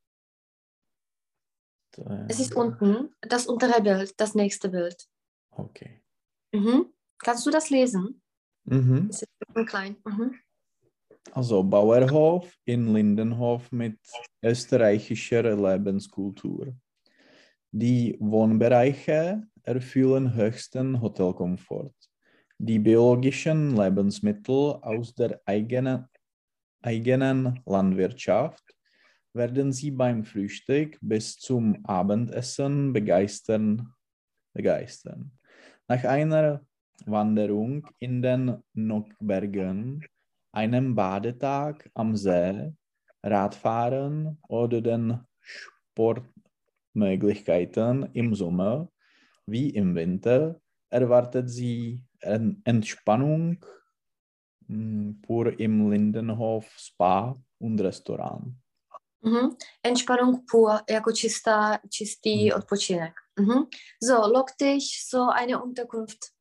[2.28, 5.08] Es ist unten das untere Bild, das nächste Bild.
[5.58, 6.00] Okay.
[6.52, 6.86] Mhm.
[7.18, 8.22] Kannst du das lesen?
[8.64, 9.08] Mhm.
[9.10, 9.96] Es ist ein klein.
[10.04, 10.34] Mhm.
[11.32, 13.98] Also Bauerhof in Lindenhof mit
[14.42, 16.74] österreichischer Lebenskultur.
[17.70, 21.94] Die Wohnbereiche erfüllen höchsten Hotelkomfort.
[22.58, 26.08] Die biologischen Lebensmittel aus der eigenen,
[26.82, 28.64] eigenen Landwirtschaft
[29.34, 33.92] werden Sie beim Frühstück bis zum Abendessen begeistern.
[34.54, 35.37] begeistern.
[35.90, 36.60] Nach einer
[37.06, 40.04] Wanderung in den Nockbergen
[40.52, 42.74] einem Badetag am See,
[43.22, 48.90] Radfahren oder den Sportmöglichkeiten im Sommer
[49.46, 53.64] wie im Winter erwartet sie En- Entspannung
[54.68, 58.52] mm, pur im Lindenhof Spa und Restaurant.
[59.22, 59.56] Mhm.
[59.82, 62.56] Entspannung pur, jako čistá, čistý Mhm.
[62.56, 63.12] odpočinek.
[63.38, 63.68] Mhm.
[64.00, 66.32] So, lockt dich so eine Unterkunft.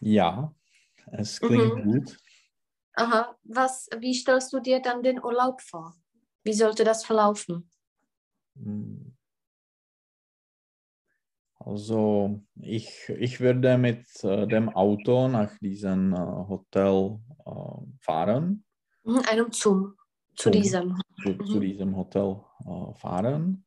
[0.00, 0.54] Ja,
[1.12, 1.92] es klingt Mhm.
[1.92, 2.16] gut.
[2.94, 5.94] Aha, was, wie stellst du dir dann den Urlaub vor?
[6.44, 7.70] Wie sollte das verlaufen?
[8.54, 9.12] Mm.
[11.62, 17.52] Also ich, ich würde mit äh, dem Auto nach diesem äh, Hotel äh,
[18.00, 18.64] fahren,
[19.02, 19.22] Mhm.
[19.30, 19.96] Einem zum,
[20.36, 21.00] zu diesem.
[21.22, 22.36] zu, zu diesem Hotel
[22.96, 23.64] fahren.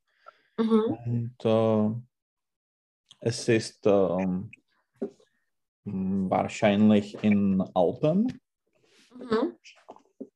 [0.58, 0.98] Mhm.
[1.06, 1.90] Und äh,
[3.20, 4.52] es ist m,
[5.86, 8.40] wahrscheinlich in Alpen,
[9.16, 9.56] Mhm.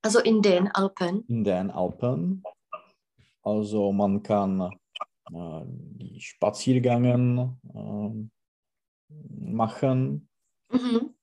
[0.01, 1.25] Also in den Alpen.
[1.27, 2.43] in den Alpen.
[3.41, 4.61] Also man kann
[5.33, 8.31] äh, die Spaziergänge ähm,
[9.09, 10.29] machen
[10.71, 11.13] Mhm.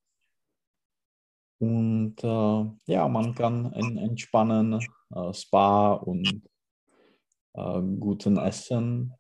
[1.61, 4.81] und äh, ja, man kann en entspannen,
[5.15, 6.43] äh, Spa und
[7.55, 9.13] äh, guten Essen,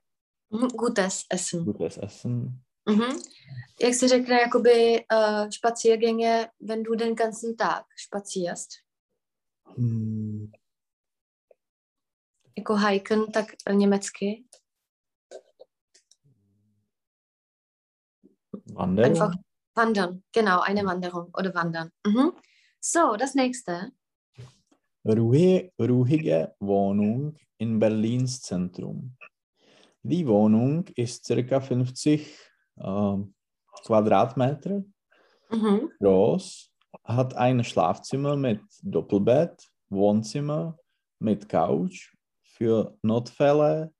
[0.50, 0.68] Mhm.
[0.68, 1.64] Gutes Essen.
[1.64, 2.62] gutes Essen.
[2.88, 3.18] Mhm.
[3.82, 8.70] Jak se řekne, jakoby uh, spaziergänge, wenn du den ganzen Tag spazierst.
[9.76, 10.52] Hm,
[12.58, 14.44] Jako hiken, tak eh, německy.
[18.74, 19.10] Wanderung.
[19.10, 19.34] Einfach
[19.74, 20.22] wandern.
[20.32, 21.90] Genau, eine Wanderung oder wandern.
[22.06, 22.32] Mhm.
[22.80, 23.90] So, das nächste.
[25.06, 29.16] Ruhige, ruhige Wohnung in Berlins Zentrum.
[30.02, 31.60] Die Wohnung ist ca.
[31.60, 32.38] 50
[32.76, 33.16] äh,
[33.84, 34.84] Quadratmeter
[35.50, 35.90] Mhm.
[36.00, 36.70] groß,
[37.04, 40.78] hat ein Schlafzimmer mit Doppelbett, Wohnzimmer
[41.18, 43.92] mit Couch für Notfälle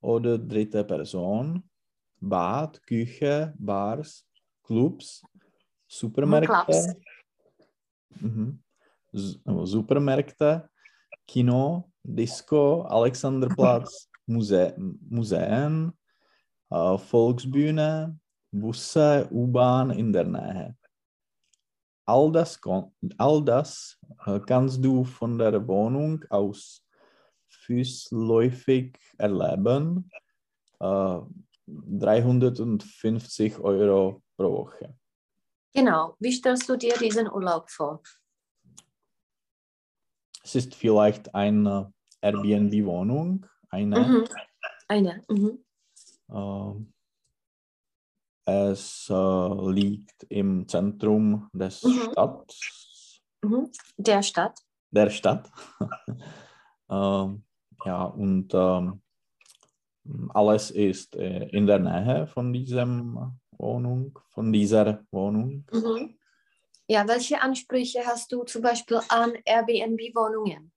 [0.00, 1.68] oder dritte Person,
[2.20, 4.26] Bad, Küche, Bars,
[4.64, 5.22] Clubs,
[5.86, 6.96] Supermärkte.
[8.20, 8.62] Mhm.
[9.12, 10.68] Nebo Supermärkte,
[11.26, 14.74] Kino, Disco, Alexanderplatz, Muse
[15.08, 15.92] Museen,
[16.70, 18.18] äh, Volksbühne,
[18.52, 20.76] Busse, U-Bahn in der Nähe.
[22.06, 22.58] All das,
[23.18, 26.84] all das äh, kannst du von der Wohnung aus
[27.48, 30.10] fußläufig erleben.
[30.80, 31.20] Äh,
[31.66, 34.96] 350 Euro pro Woche.
[35.72, 36.16] Genau.
[36.18, 38.02] Wie stellst du dir diesen Urlaub vor?
[40.42, 44.00] Es ist vielleicht eine Airbnb-Wohnung, eine.
[44.00, 44.24] Mhm.
[44.88, 45.22] Eine.
[45.28, 45.64] Mhm.
[46.32, 46.92] Ähm,
[48.44, 52.00] es äh, liegt im Zentrum des Mhm.
[52.12, 52.54] Stadt,
[53.42, 53.70] Mhm.
[53.96, 54.58] Der Stadt.
[54.90, 55.50] der Stadt.
[56.90, 57.44] ähm,
[57.84, 59.00] ja, und ähm,
[60.30, 65.64] alles ist äh, in der Nähe von diesem Wohnung, von dieser Wohnung.
[65.72, 66.18] Mhm.
[66.90, 70.72] Ja, welche Ansprüche hast du zum Beispiel an Airbnb-Wohnungen?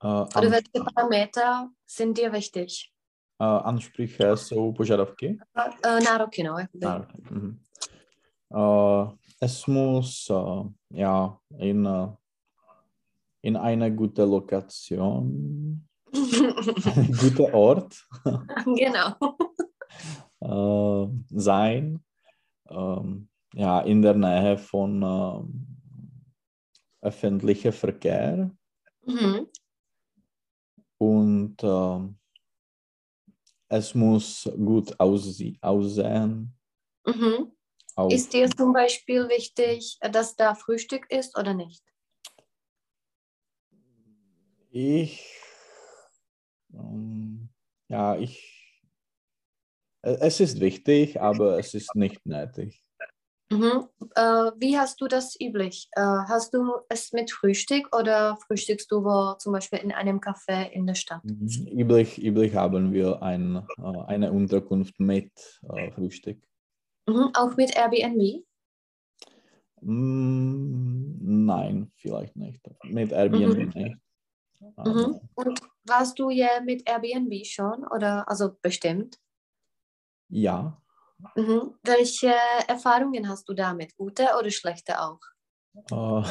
[0.00, 2.90] Äh, Oder welche Parameter sind dir wichtig?
[3.38, 5.38] äh, Ansprüche jsou požadavky?
[5.82, 6.58] Äh, nároky, no.
[6.58, 6.86] Jakoby.
[6.86, 7.60] Nároky, mhm.
[8.50, 9.06] Äh,
[9.40, 12.08] es muss äh, ja in, äh,
[13.42, 15.86] in eine gute Lokation,
[17.20, 17.94] guter Ort
[18.64, 19.14] genau.
[21.28, 22.02] sein.
[22.70, 25.76] Ähm, ja, in der Nähe von ähm,
[27.00, 28.50] öffentlichem Verkehr
[29.06, 29.46] Mhm.
[30.98, 32.16] und ähm,
[33.68, 36.54] es muss gut aussie aussehen.
[37.06, 37.52] Mhm.
[37.96, 41.82] Auch, Ist dir zum Beispiel wichtig, dass da Frühstück ist oder nicht?
[44.70, 45.24] Ich,
[46.72, 47.48] ähm,
[47.88, 48.82] ja, ich,
[50.02, 52.82] äh, es ist wichtig, aber es ist nicht nötig.
[53.50, 53.88] Mhm.
[54.14, 55.88] Äh, wie hast du das üblich?
[55.92, 60.70] Äh, hast du es mit Frühstück oder frühstückst du wo, zum Beispiel in einem Café
[60.70, 61.24] in der Stadt?
[61.24, 61.68] Mhm.
[61.68, 65.30] Üblich, üblich haben wir ein, äh, eine Unterkunft mit
[65.62, 66.38] äh, Frühstück.
[67.06, 67.30] Mhm.
[67.34, 68.44] Auch mit Airbnb?
[69.82, 72.62] Mm, nein, vielleicht nicht.
[72.84, 73.96] Mit Airbnb nicht.
[74.78, 75.20] Mhm.
[75.34, 79.18] Und warst du ja mit Airbnb schon oder also bestimmt?
[80.28, 80.80] Ja,
[81.36, 81.74] Mhm.
[81.82, 82.34] Welche
[82.68, 83.96] Erfahrungen hast du damit?
[83.96, 85.20] Gute oder schlechte auch?
[85.90, 86.22] äh,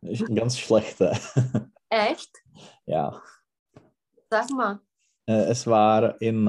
[0.02, 1.12] ich- ganz schlechte.
[1.88, 2.30] Echt?
[2.86, 3.22] ja.
[4.30, 4.80] Sag mal.
[5.26, 6.46] Äh, es war in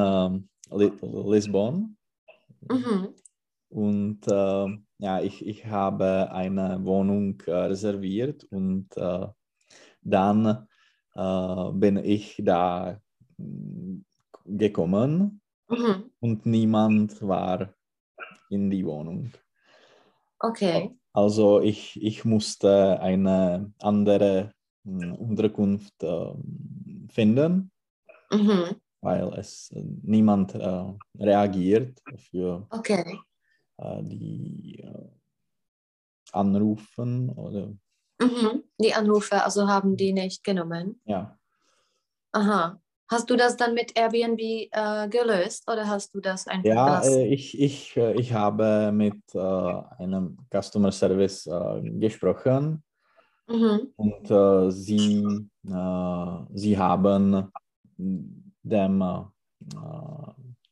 [0.71, 1.95] Li Lissabon
[2.69, 3.13] Mhm.
[3.69, 9.27] und äh, ja, ich, ich habe eine Wohnung äh, reserviert und äh,
[10.01, 10.67] dann
[11.15, 12.99] äh, bin ich da
[13.38, 13.99] mm,
[14.45, 16.12] gekommen Mhm.
[16.19, 17.73] und niemand war
[18.49, 19.32] in die Wohnung.
[20.39, 20.95] Okay.
[21.13, 24.53] Also ich, ich musste eine andere
[24.86, 26.34] hm, Unterkunft äh,
[27.10, 27.71] finden,
[28.32, 28.80] Mhm.
[29.01, 33.19] weil es äh, niemand äh, reagiert für Okay.
[33.77, 35.10] äh, die äh,
[36.32, 37.73] Anrufen oder
[38.19, 38.63] Mhm.
[38.80, 41.01] Die Anrufe, also haben die nicht genommen.
[41.06, 41.38] ja.
[42.32, 42.80] Aha.
[43.09, 47.27] Hast du das dann mit Airbnb äh, gelöst oder hast du das einfach Ja, äh,
[47.27, 52.83] ich, ich, äh, ich habe mit äh, einem Customer Service äh, gesprochen
[53.49, 53.93] Mhm.
[53.95, 55.47] und sie,
[56.53, 57.51] sie haben
[58.61, 59.03] dem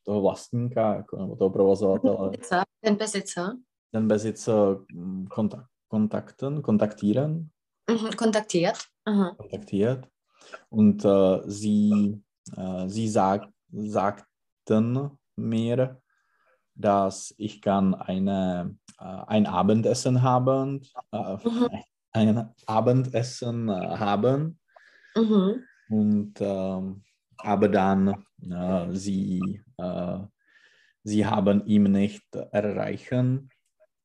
[0.03, 2.31] toho vlastníka, nebo toho provozovatele,
[2.83, 3.57] den Besitzer
[3.95, 7.51] den Besitzer hm, kontak kontakten, kontaktieren,
[7.87, 8.15] mhm.
[8.17, 8.89] kontaktiert.
[9.05, 9.35] Aha.
[9.37, 10.09] kontaktiert
[10.69, 12.21] und äh, sie,
[12.55, 16.01] äh, sie sag, sagten mir,
[16.75, 20.81] dass ich kann eine, äh, ein Abendessen haben,
[21.11, 21.69] äh, Mhm.
[22.11, 24.59] ein Abendessen äh, haben
[25.15, 25.67] Mhm.
[25.89, 27.03] und ähm,
[27.37, 30.19] aber dann äh, sie, äh,
[31.03, 33.49] sie haben ihn nicht erreichen,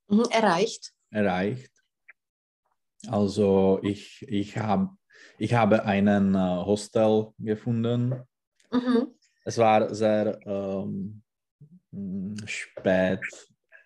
[0.09, 0.25] Mhm.
[0.31, 0.93] Erreicht.
[1.11, 1.71] erreicht.
[3.09, 4.93] Also ich, ich, hab,
[5.39, 8.23] ich habe einen Hostel gefunden.
[8.71, 9.15] Mhm.
[9.45, 11.23] Es war sehr ähm,
[11.91, 13.19] mh, spät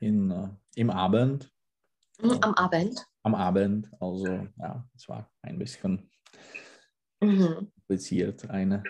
[0.01, 1.51] in, äh, im Abend,
[2.21, 2.39] Mhm.
[2.43, 3.07] Am Abend.
[3.25, 3.91] am Abend.
[4.01, 6.09] Also ja, es war ein bisschen
[7.21, 7.73] Mhm.
[7.75, 8.49] kompliziert.
[8.51, 8.83] Eine,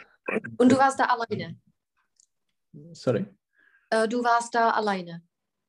[0.58, 1.58] Und du warst da alleine.
[2.92, 3.26] sorry.
[3.90, 5.22] Äh, du warst da alleine.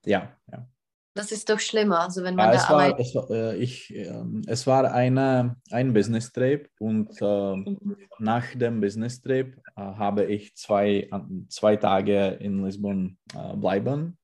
[0.05, 0.67] Ja, ja.
[1.15, 2.99] Das ist doch schlimmer, also wenn man Ja, da es war, alleine.
[2.99, 7.97] es war, äh, ich, ähm, es war eine, ein Business Trip und ähm, Mhm.
[8.19, 14.17] nach dem Business Trip äh, habe ich zwei, an- zwei Tage in Lissabon äh, bleiben,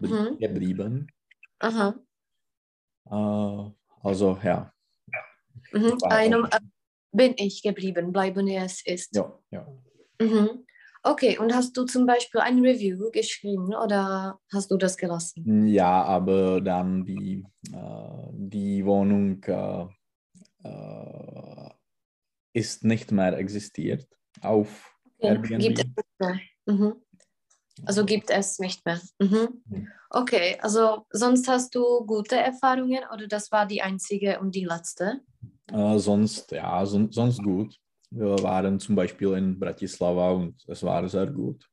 [0.00, 0.38] bl- Mhm.
[0.38, 1.08] geblieben.
[1.58, 1.98] Aha.
[3.10, 3.70] Äh,
[4.06, 4.72] also ja.
[5.72, 6.00] Mhm.
[6.00, 6.60] War Einem äh,
[7.10, 9.16] bin ich geblieben, bleiben es ist.
[9.16, 9.66] Ja, ja.
[10.20, 10.64] Mhm.
[11.02, 15.66] Okay, und hast du zum Beispiel ein Review geschrieben oder hast du das gelassen?
[15.66, 19.86] ja, aber dann die, äh, die Wohnung äh,
[20.64, 21.70] äh,
[22.52, 24.06] ist nicht mehr existiert
[24.42, 25.60] auf Airbnb.
[25.60, 26.40] Gibt es nicht mehr.
[26.66, 26.94] Mhm.
[27.86, 29.00] Also gibt es nicht mehr.
[29.18, 29.62] Mhm.
[29.66, 29.88] Mhm.
[30.10, 35.20] Okay, also sonst hast du gute Erfahrungen oder das war die einzige und die letzte?
[35.72, 37.78] Äh, sonst, ja, son sonst gut.
[38.10, 41.68] Wir waren zum Beispiel in Bratislava und es war sehr gut.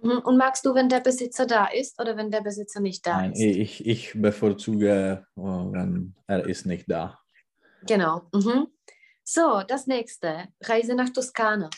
[0.00, 0.18] Mhm.
[0.18, 3.32] Und magst du, wenn der Besitzer da ist oder wenn der Besitzer nicht da Nein,
[3.32, 3.40] ist?
[3.40, 7.18] ich, ich bevorzuge, äh, wenn er ist nicht da.
[7.86, 8.22] Genau.
[8.32, 8.68] Mhm.
[9.24, 10.48] So, das nächste.
[10.62, 11.70] Reise nach Toskana.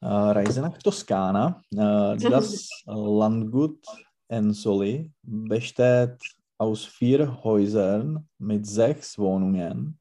[0.00, 1.62] Äh, Reise nach Toskana.
[1.72, 3.84] Äh, das Landgut
[4.28, 6.18] Ensoli besteht
[6.58, 9.98] aus vier Häusern mit sechs Wohnungen.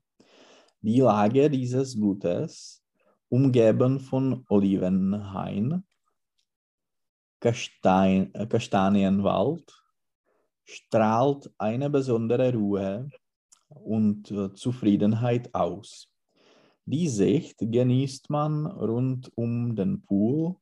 [0.82, 2.82] Die Lage dieses Gutes,
[3.36, 5.84] umgeben von Olivenhain,
[7.42, 9.74] Kastein, äh, Kastanienwald,
[10.64, 13.10] strahlt eine besondere Ruhe
[13.68, 16.08] und äh, Zufriedenheit aus.
[16.86, 20.56] Die Sicht genießt man rund um den Pool,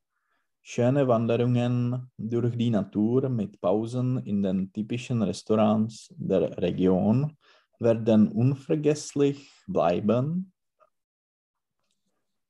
[0.64, 7.38] schöne Wanderungen durch die Natur mit Pausen in den typischen Restaurants der Region
[7.78, 10.53] werden unvergesslich bleiben.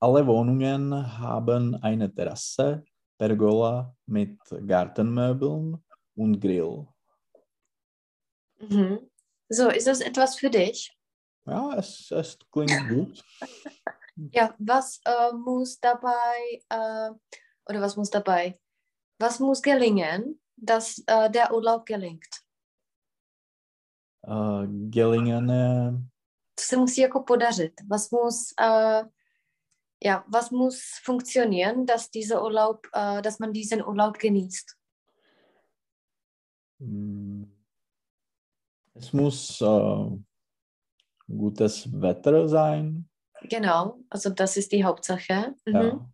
[0.04, 2.84] Alle Wohnungen haben eine Terrasse,
[3.18, 4.38] Pergola mit
[4.68, 5.82] Gartenmöbeln
[6.16, 6.86] und Grill.
[8.60, 9.10] Mhm.
[9.48, 10.94] So, ist das etwas für dich?
[11.46, 13.24] Ja, es, es klingt gut.
[14.34, 17.12] Ja, was äh, muss dabei, äh,
[17.70, 18.60] oder was muss dabei,
[19.20, 22.44] was muss gelingen, dass äh, der Urlaub gelingt?
[24.24, 25.94] Äh, gelingen, äh,
[26.56, 27.74] Co se musí jako podařit?
[27.90, 29.04] Was muss, äh,
[30.04, 34.78] ja, was muss funktionieren, dass dieser Urlaub, äh, dass man diesen Urlaub genießt?
[36.80, 37.44] Mm.
[38.96, 40.18] Es muss äh,
[41.28, 43.10] gutes Wetter sein.
[43.44, 45.56] Genau, also das ist die Hauptsache.
[45.66, 45.74] Mhm.
[45.74, 46.10] Ja.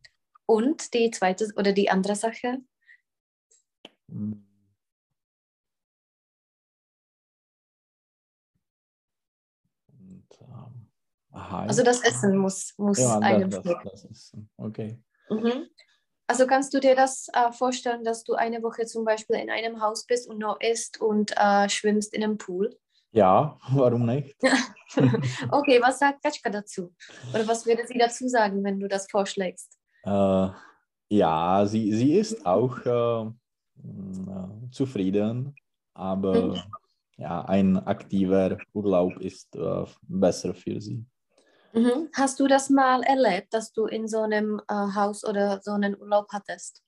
[0.45, 2.59] Und die zweite oder die andere Sache?
[4.07, 4.48] Mm.
[11.39, 15.01] Aha, Also das Essen muss, muss ja, einem das, das, das okay.
[15.29, 15.67] Mhm.
[16.27, 19.81] Also kannst du dir das äh, vorstellen, dass du eine Woche zum Beispiel in einem
[19.81, 22.77] Haus bist und nur isst und äh, schwimmst in einem Pool?
[23.11, 24.35] Ja, warum nicht?
[25.51, 26.91] Okay, was sagt Katschka dazu?
[27.31, 29.77] Oder was würde sie dazu sagen, wenn du das vorschlägst?
[30.03, 30.49] Äh,
[31.09, 33.25] ja, sie, sie ist auch äh,
[33.83, 35.55] mm, äh, zufrieden,
[35.93, 36.63] aber
[37.17, 41.05] ja, ein aktiver Urlaub ist äh, besser für sie.
[41.73, 42.09] Mhm.
[42.13, 45.99] Hast du das mal erlebt, dass du in so einem äh, Haus oder so einen
[45.99, 46.83] Urlaub hattest?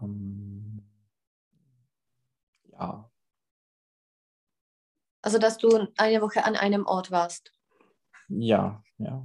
[0.00, 0.82] Ähm,
[2.64, 3.10] ja,
[5.22, 7.52] Also, dass du eine Woche an einem Ort warst.
[8.28, 9.24] ja, ja.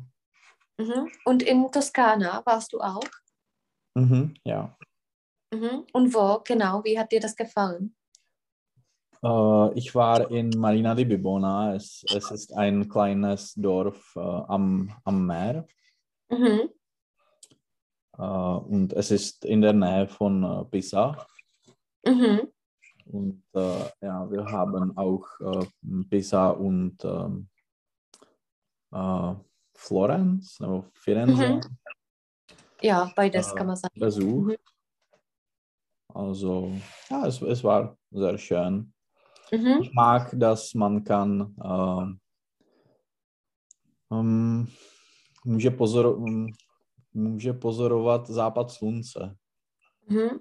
[0.78, 1.12] Mhm.
[1.26, 3.04] Und in Toskana warst du auch?
[3.96, 4.78] Mhm, ja.
[5.52, 5.88] Mhm.
[5.92, 6.84] Und wo genau?
[6.84, 7.96] Wie hat dir das gefallen?
[9.24, 11.76] Äh, ich war in Marina di Bibona.
[11.76, 15.68] Es, es ist ein kleines Dorf äh, am, am Meer
[16.30, 16.70] Mhm.
[18.18, 21.26] äh, und es ist in der Nähe von Pisa.
[22.06, 22.52] Mhm.
[23.06, 25.26] Und ja, wir haben auch
[26.10, 27.48] Pisa und ähm,
[28.92, 29.34] äh,
[29.74, 31.62] Florenz, also Firenze Mhm.
[32.82, 33.98] Ja, beides kann man sagen.
[33.98, 34.60] besucht.
[36.14, 36.74] Also
[37.10, 38.94] ja, es, es war sehr schön.
[39.52, 39.82] Mhm.
[39.82, 42.20] Ich mag, dass man kann ähm,
[44.10, 44.68] um,
[45.46, 46.48] může, pozoro, um,
[47.14, 49.36] může pozorovat západ slunce.
[50.10, 50.40] Mhm.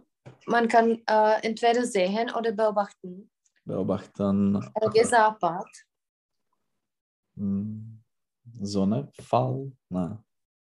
[0.49, 3.29] Man kann äh, entweder sehen oder beobachten.
[3.65, 4.61] Beobachten
[4.95, 5.65] Der Západ.
[7.37, 8.01] hm,
[8.63, 10.19] Sonnenfall, ne,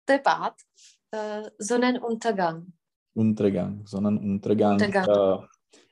[0.05, 0.53] To je pád.
[1.11, 2.65] Äh, Sonnenuntergang.
[3.13, 5.07] Untergang, Sonnenuntergang Untergang.
[5.07, 5.45] uh,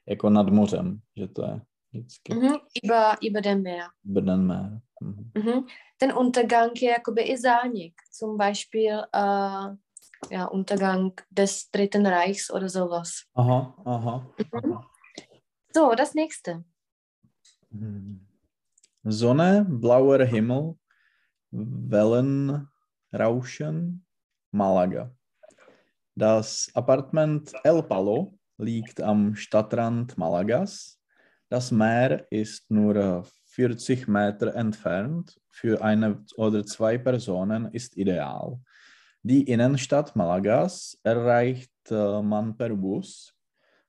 [0.06, 1.62] jako nad mořem, že to je
[2.30, 2.60] Mhm.
[2.82, 3.92] Über, über dem Meer.
[4.04, 4.82] Brdenmer.
[5.00, 5.32] Mhm.
[5.36, 5.68] Mhm.
[5.98, 8.02] Ten Untergang jakoby i zánik.
[8.12, 9.68] Zum Beispiel äh,
[10.30, 13.26] ja, Untergang des Dritten Reichs oder sowas.
[13.34, 14.28] Aha, aha.
[14.52, 14.74] Mhm.
[14.74, 14.90] aha.
[15.74, 16.64] So, das nächste.
[19.04, 20.78] Sonne, blauer Himmel,
[21.52, 22.70] Wellen,
[23.14, 24.06] Rauschen,
[24.52, 25.12] Malaga.
[26.16, 30.98] Das Appartement El Palo liegt am Stadtrand Malagas.
[31.50, 35.40] Das Meer ist nur äh, 40 Meter entfernt.
[35.50, 38.60] Für eine oder zwei Personen ist ideal.
[39.22, 43.34] Die Innenstadt Malagas erreicht äh, man per Bus.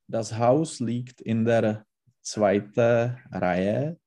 [0.07, 1.85] Das Haus liegt in der
[2.23, 3.99] zweiten Reihe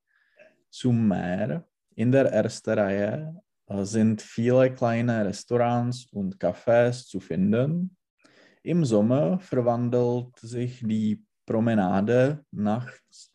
[0.70, 1.68] zum Meer.
[1.96, 7.98] In der ersten Reihe äh, sind viele kleine Restaurants und Cafés zu finden.
[8.62, 13.29] Im Sommer verwandelt sich die Promenade nachts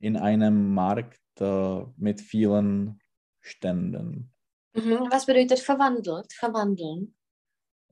[0.00, 3.00] in einem Markt äh, mit vielen
[3.40, 4.30] Ständen.
[4.74, 5.08] Mhm.
[5.10, 6.32] Was bedeutet verwandelt?
[6.32, 7.14] Verwandeln.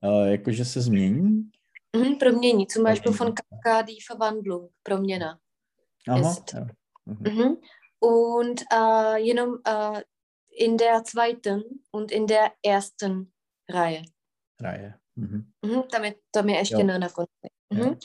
[0.02, 1.50] Äh, jakože se změní.
[1.96, 2.18] Mhm.
[2.18, 2.66] Promění.
[2.66, 3.32] Zum Beispiel von.
[3.34, 4.70] Kafka die Verwandlung.
[4.82, 5.38] Proměna.
[6.08, 6.52] Aha, Ist.
[6.54, 6.66] ja.
[7.06, 7.32] Mhm.
[7.32, 7.56] Mhm.
[7.98, 10.02] Und äh, jenom äh,
[10.58, 13.32] in der zweiten und in der ersten
[13.68, 14.02] Reihe.
[14.60, 14.94] Reihe.
[15.16, 15.52] Mhm.
[15.92, 16.82] Damit, damit ještě Jo.
[16.86, 17.55] ne na konci.
[17.70, 17.98] Mhm.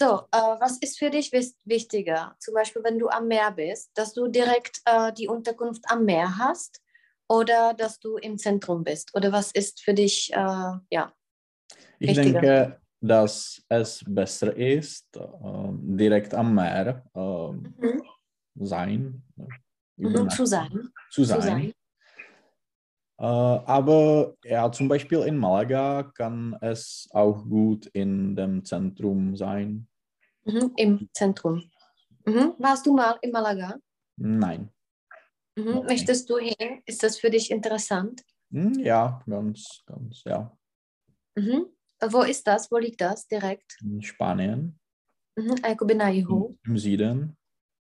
[0.00, 2.36] So, äh, was ist für dich wichtiger?
[2.38, 6.38] Zum Beispiel, wenn du am Meer bist, dass du direkt äh, die Unterkunft am Meer
[6.38, 6.80] hast
[7.28, 9.14] oder dass du im Zentrum bist?
[9.14, 11.12] Oder was ist für dich, äh, ja?
[11.98, 18.02] Ich denke, dass es besser ist, äh, direkt am Meer äh, Mhm.
[18.54, 19.22] sein.
[19.38, 19.42] äh,
[20.02, 20.30] Mhm.
[20.30, 20.70] Zu sein.
[21.10, 21.72] Zu Zu sein.
[23.20, 29.86] Äh, aber ja, zum Beispiel in Malaga kann es auch gut in dem Zentrum sein.
[30.44, 30.72] Mhm.
[30.76, 31.70] Im Zentrum.
[32.24, 32.54] Mhm.
[32.58, 33.76] Warst du mal in Malaga?
[34.16, 34.70] Nein.
[35.54, 35.82] Mhm.
[35.86, 36.80] Möchtest du hin?
[36.86, 38.22] Ist das für dich interessant?
[38.52, 40.56] Hm, ja, ganz, ganz, ja.
[41.36, 41.66] Mhm.
[42.10, 42.70] Wo ist das?
[42.72, 43.76] Wo liegt das direkt?
[43.82, 44.78] In Spanien,
[45.36, 45.56] Mhm.
[46.12, 46.56] Jihu.
[46.64, 47.36] im Süden.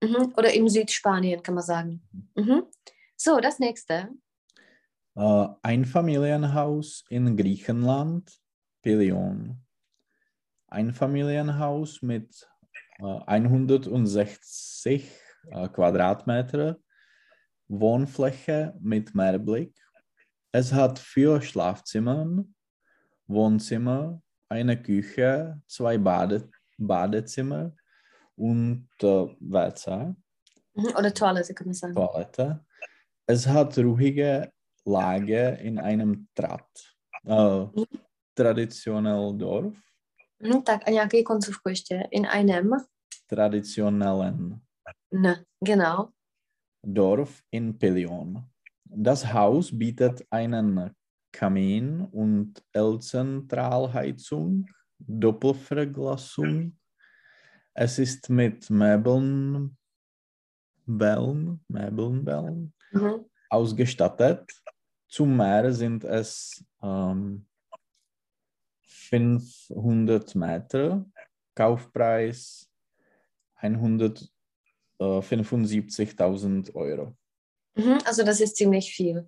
[0.03, 0.34] Mhm.
[0.38, 2.01] Oder im Südspanien, kann man sagen.
[2.36, 2.63] Mhm.
[3.15, 4.09] So, das nächste.
[5.20, 8.39] Äh, ein Familienhaus in Griechenland,
[8.82, 9.61] Pelion.
[10.67, 12.47] Ein Familienhaus mit
[12.99, 15.11] äh, 160
[15.51, 16.78] äh, Quadratmeter
[17.67, 19.76] Wohnfläche mit Meerblick.
[20.53, 22.45] Es hat vier Schlafzimmer,
[23.28, 27.76] Wohnzimmer, eine Küche, zwei Bade Badezimmer
[28.38, 30.15] und äh, WC.
[30.76, 30.86] Mhm.
[30.97, 31.93] Oder Toilette, kann man sagen.
[31.93, 32.65] Toilette.
[33.28, 34.49] Es hat ruhige
[34.91, 36.67] Lage in einem Trat.
[37.25, 37.67] Äh,
[38.33, 39.75] traditionell Dorf.
[40.43, 40.61] Mhm.
[40.63, 42.07] Tak a nějaký koncovku ještě.
[42.11, 42.69] In einem.
[43.27, 44.61] Traditionellen
[45.13, 46.09] Ne, genau.
[46.85, 48.43] Dorf in Pelion.
[48.85, 50.91] Das Haus bietet einen
[51.31, 54.65] Kamin und L-Zentralheizung,
[54.99, 56.71] Doppelverglasung.
[57.75, 59.77] Es ist mit Möbeln,
[60.87, 63.25] Bällen, Möbeln, Bällen Mhm.
[63.49, 64.51] ausgestattet.
[65.10, 67.47] Zum Meer sind es ähm,
[68.84, 71.03] 500 Meter,
[71.55, 72.70] Kaufpreis
[73.62, 73.68] äh,
[75.22, 77.16] 75.000 Euro.
[77.76, 79.28] Mhm, also das ist ziemlich viel.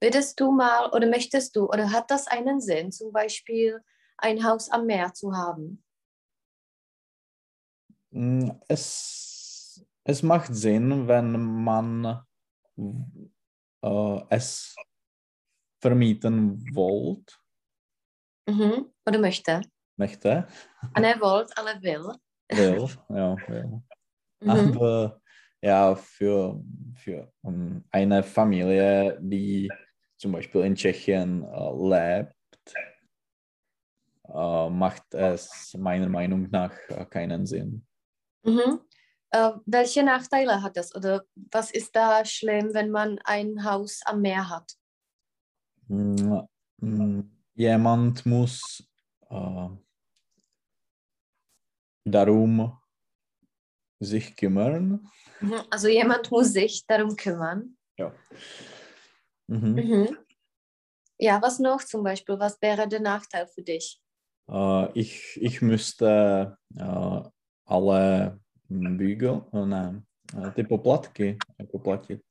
[0.00, 3.80] Würdest du mal oder möchtest du oder hat das einen Sinn, zum Beispiel
[4.18, 5.82] ein Haus am Meer zu haben?
[8.10, 11.32] Mm, Es, es macht Sinn, wenn
[11.64, 12.22] man
[13.82, 14.76] äh, es
[15.86, 17.38] vermieten wollt,
[18.48, 18.92] Mhm.
[19.04, 19.60] Oder möchte?
[19.96, 20.46] möchte.
[20.94, 22.12] Anne wollt, alle will.
[22.48, 23.82] Will, ja, will.
[24.40, 24.50] Mhm.
[24.50, 25.20] Aber
[25.60, 26.62] ja, für,
[26.94, 29.70] für ähm, eine Familie, die
[30.16, 32.74] zum Beispiel in Tschechien äh, lebt,
[34.28, 37.84] äh, macht es meiner Meinung nach äh, keinen Sinn.
[38.44, 38.80] Mhm.
[39.30, 44.20] Äh, welche Nachteile hat das oder was ist da schlimm, wenn man ein Haus am
[44.20, 44.76] Meer hat?
[45.88, 46.40] Mm,
[46.80, 47.22] mm,
[47.54, 48.86] Jemand muss
[49.30, 49.68] äh,
[52.04, 52.78] darum
[54.00, 55.08] sich kümmern.
[55.40, 55.54] Mhm.
[55.70, 57.76] Also jemand muss sich darum kümmern.
[57.98, 58.12] Ja.
[59.46, 59.74] Mhm.
[59.74, 60.18] Mhm.
[61.18, 62.38] Ja, was noch zum Beispiel?
[62.38, 64.02] Was wäre der Nachteil für dich?
[64.50, 67.20] Äh, ich, ich müsste äh,
[67.64, 70.06] alle Bügel, äh, nein,
[70.36, 72.22] äh, ty poplatky, jako platit,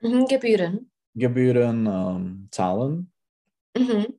[0.00, 0.26] Mhm.
[0.26, 0.91] Gebühren.
[1.14, 3.12] Gebühren ähm, zahlen.
[3.76, 4.18] Mhm.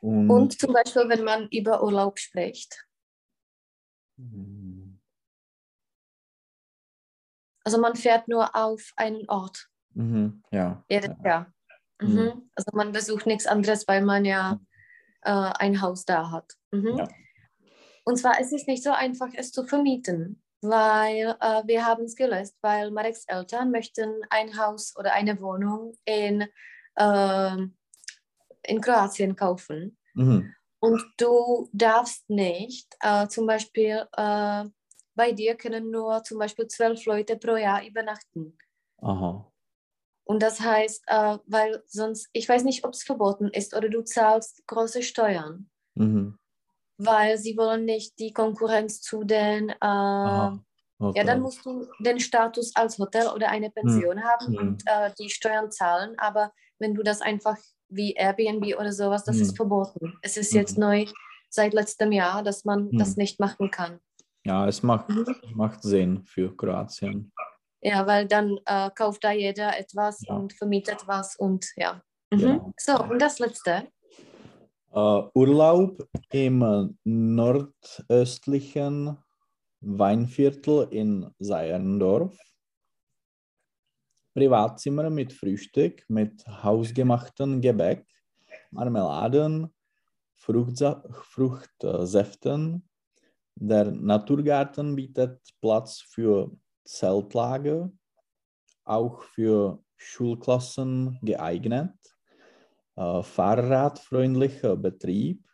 [0.00, 2.86] Und, Und zum Beispiel, wenn man über Urlaub spricht.
[4.16, 4.98] Mm,
[7.68, 10.82] Also man fährt nur auf einen Ort mhm, ja.
[10.88, 11.28] jedes ja.
[11.28, 11.52] Jahr.
[12.00, 12.14] Mhm.
[12.14, 12.50] Mhm.
[12.54, 14.58] Also man besucht nichts anderes, weil man ja
[15.20, 16.50] äh, ein Haus da hat.
[16.70, 16.96] Mhm.
[16.96, 17.08] Ja.
[18.04, 22.16] Und zwar ist es nicht so einfach, es zu vermieten, weil äh, wir haben es
[22.16, 26.46] gelöst, weil Mareks Eltern möchten ein Haus oder eine Wohnung in,
[26.96, 27.76] ähm,
[28.62, 29.96] in Kroatien kaufen.
[30.14, 30.54] Mhm.
[30.80, 34.64] Und du darfst nicht, äh, zum Beispiel, äh,
[35.14, 38.56] bei dir können nur zum Beispiel zwölf Leute pro Jahr übernachten.
[38.98, 39.50] Aha.
[40.24, 44.02] Und das heißt, äh, weil sonst, ich weiß nicht, ob es verboten ist oder du
[44.02, 46.38] zahlst große Steuern, Mhm.
[46.98, 50.60] Weil sie wollen nicht die Konkurrenz zu den, äh, Aha.
[51.14, 54.58] ja, dann musst du den Status als Hotel oder eine Pension haben Mhm.
[54.58, 57.56] und äh, die Steuern zahlen, aber wenn du das einfach
[57.88, 59.42] wie Airbnb oder sowas, das Mhm.
[59.42, 60.18] ist verboten.
[60.22, 60.58] Es ist Mhm.
[60.60, 61.06] jetzt neu
[61.48, 63.22] seit letztem Jahr, dass man das Mhm.
[63.22, 64.00] nicht machen kann.
[64.44, 65.24] Ja, es macht, Mhm.
[65.54, 67.32] macht Sinn für Kroatien.
[67.80, 70.34] Ja, weil dann äh, kauft da jeder etwas Ja.
[70.34, 72.02] und vermietet was und ja.
[72.32, 72.38] Mhm.
[72.38, 72.72] Genau.
[72.76, 73.88] So, und das letzte.
[74.90, 79.18] Äh, Urlaub im nordöstlichen
[79.80, 82.36] Weinviertel in Seyerndorf.
[84.34, 88.06] Privatzimmer mit Frühstück, mit hausgemachten Gebäck,
[88.70, 89.74] Marmeladen,
[90.36, 92.88] Fruchtsa Fruchtsäften.
[93.56, 96.50] Der Naturgarten bietet Platz für
[96.84, 97.90] Zeltlager,
[98.84, 101.92] auch für Schulklassen geeignet.
[102.98, 105.44] Äh, fahrradfreundlicher Betrieb.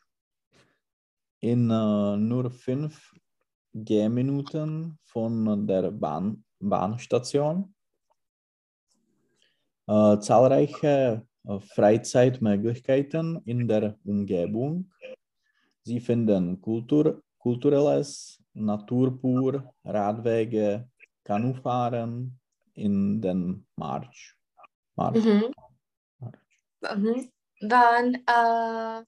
[1.41, 3.15] In äh, nur fünf
[3.75, 7.75] Gehminuten von der Bahn Bahnstation.
[9.87, 14.91] Äh, zahlreiche äh, Freizeitmöglichkeiten in der Umgebung.
[15.83, 20.89] Sie finden Kultur, kulturelles, Natur pur, Radwege,
[21.23, 22.41] Kanufahren
[22.73, 24.35] in den March.
[24.97, 25.23] March.
[25.23, 25.53] Mhm.
[26.97, 27.34] Mhm.
[27.67, 29.05] Wann, äh,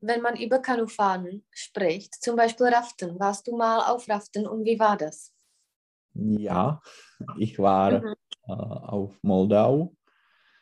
[0.00, 4.78] wenn man über Kanufahren spricht, zum Beispiel Raften, warst du mal auf Raften und wie
[4.78, 5.32] war das?
[6.14, 6.80] Ja,
[7.38, 8.14] ich war Mhm.
[8.48, 9.94] äh, auf Moldau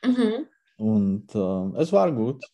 [0.04, 0.48] Mhm.
[0.76, 2.44] und äh, es war gut.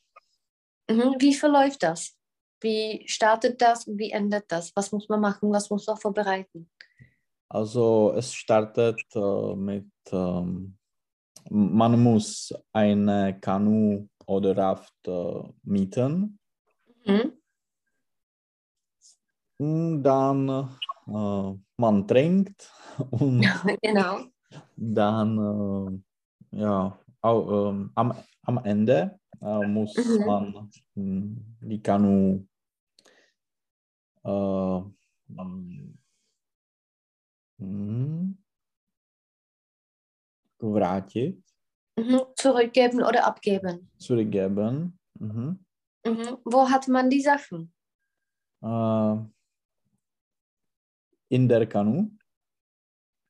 [0.90, 1.16] Mhm.
[1.18, 2.14] Wie verläuft das?
[2.60, 4.74] Wie startet das und wie endet das?
[4.76, 5.50] Was muss man machen?
[5.52, 6.70] Was muss man vorbereiten?
[7.48, 10.76] Also es startet äh, mit, ähm,
[11.48, 16.38] man muss eine Kanu oder Raft äh, mieten
[17.06, 17.38] Mhm.
[19.58, 20.48] und dann
[21.06, 22.72] äh, man trinkt
[23.10, 23.42] und
[23.82, 24.26] Genau.
[24.76, 26.02] dann
[26.52, 30.26] äh, ja, au, ähm, am, am Ende äh, muss Mhm.
[30.26, 32.46] man mh, die Kanu
[34.24, 34.80] äh,
[37.58, 38.34] mh,
[40.58, 41.42] vrátit,
[41.98, 42.22] Mhm.
[42.36, 43.90] Zurückgeben oder abgeben.
[43.98, 44.98] zurückgeben.
[45.18, 45.64] Mhm.
[46.04, 46.38] Mhm.
[46.44, 47.72] Wo hat man die Sachen?
[48.62, 49.16] Äh,
[51.28, 52.10] in der Kanu,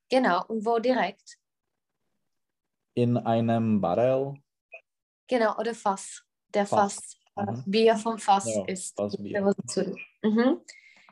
[0.09, 0.45] Genau.
[0.47, 1.39] Und wo direkt?
[2.95, 4.35] in einem Barrel,
[5.29, 5.57] Genau.
[5.59, 6.23] Oder Fass.
[6.55, 7.17] Der Fass.
[7.35, 7.67] Fass.
[7.67, 7.71] Mhm.
[7.71, 8.97] Bier vom Fass Ja, ist.
[8.97, 9.55] Fassbier.
[10.23, 10.61] Mhm.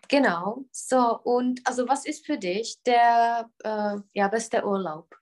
[0.08, 0.64] Genau.
[0.72, 5.14] So, und also was ist für dich der äh, ja, beste Urlaub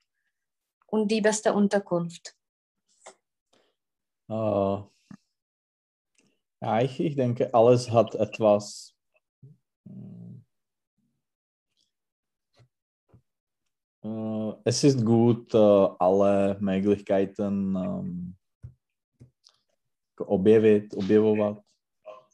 [0.93, 2.35] und die beste Unterkunft?
[4.29, 4.77] Äh,
[6.61, 8.95] ja, ich, ich denke, alles hat etwas.
[14.03, 18.35] Äh, es ist gut, äh, alle Möglichkeiten ähm,
[20.19, 21.65] objevit, objevovat.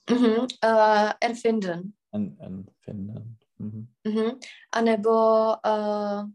[0.10, 1.96] Mhm, äh, erfinden.
[2.12, 3.40] En, erfinden.
[3.58, 3.88] Mhm.
[4.04, 4.40] Mhm.
[4.72, 6.26] A nebo uh,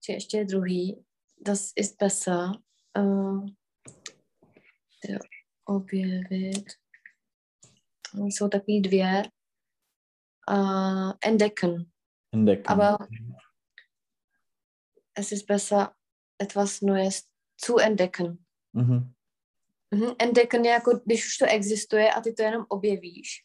[0.00, 1.04] či ještě druhý,
[1.46, 2.50] das ist besser.
[2.98, 3.46] Uh,
[5.64, 6.64] objevit.
[8.14, 9.22] Jsou takový dvě.
[10.50, 11.84] Uh, entdecken.
[12.32, 12.72] Entdecken.
[12.72, 12.96] Aber
[15.14, 15.88] es ist besser,
[16.42, 17.22] etwas Neues
[17.56, 18.38] zu entdecken.
[18.72, 19.12] Mhm.
[19.94, 20.14] Mhm.
[20.18, 23.44] Entdecken je jako, když už to existuje a ty to jenom objevíš.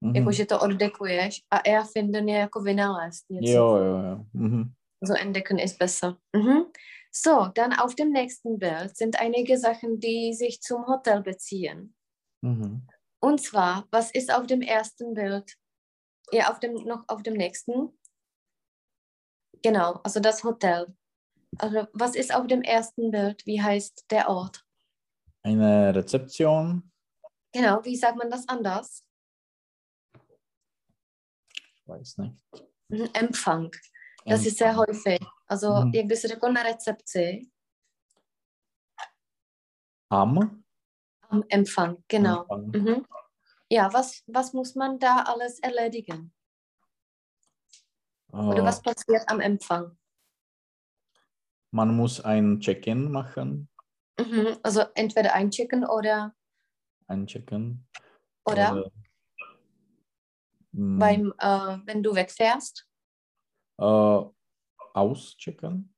[0.00, 0.16] Mhm.
[0.16, 3.52] Jako, že to oddekuješ a erfinden je jako vynalézt něco.
[3.52, 4.24] Jo, jo, jo.
[4.32, 4.72] Mhm.
[5.00, 6.20] Also entdecken ist besser.
[6.32, 6.66] Mhm.
[7.10, 11.94] So, dann auf dem nächsten Bild sind einige Sachen, die sich zum Hotel beziehen.
[12.42, 12.86] Mhm.
[13.20, 15.56] Und zwar, was ist auf dem ersten Bild?
[16.30, 17.98] Ja, auf dem, noch auf dem nächsten.
[19.62, 20.94] Genau, also das Hotel.
[21.58, 23.44] Also was ist auf dem ersten Bild?
[23.46, 24.64] Wie heißt der Ort?
[25.42, 26.92] Eine Rezeption.
[27.52, 29.04] Genau, wie sagt man das anders?
[31.74, 32.36] Ich weiß nicht.
[32.88, 33.70] Mhm, Empfang.
[34.28, 35.18] Das ist sehr häufig.
[35.46, 37.50] Also, jak by se řeklo na recepci?
[40.10, 40.62] Am.
[41.30, 42.40] Am Empfang, genau.
[42.42, 42.72] Empfang.
[42.76, 43.04] Mhm.
[43.70, 46.32] Ja, was, was muss man da alles erledigen?
[48.32, 49.96] Oder Äh, was passiert am Empfang?
[51.70, 53.68] man muss ein Check-in machen.
[54.18, 54.56] Mhm.
[54.62, 56.34] Also entweder einchecken oder,
[57.08, 57.86] Ein Check-in.
[58.46, 58.90] oder
[60.72, 62.87] mm, beim, äh, wenn du wegfährst,
[63.80, 64.24] äh,
[64.94, 65.94] auschecken.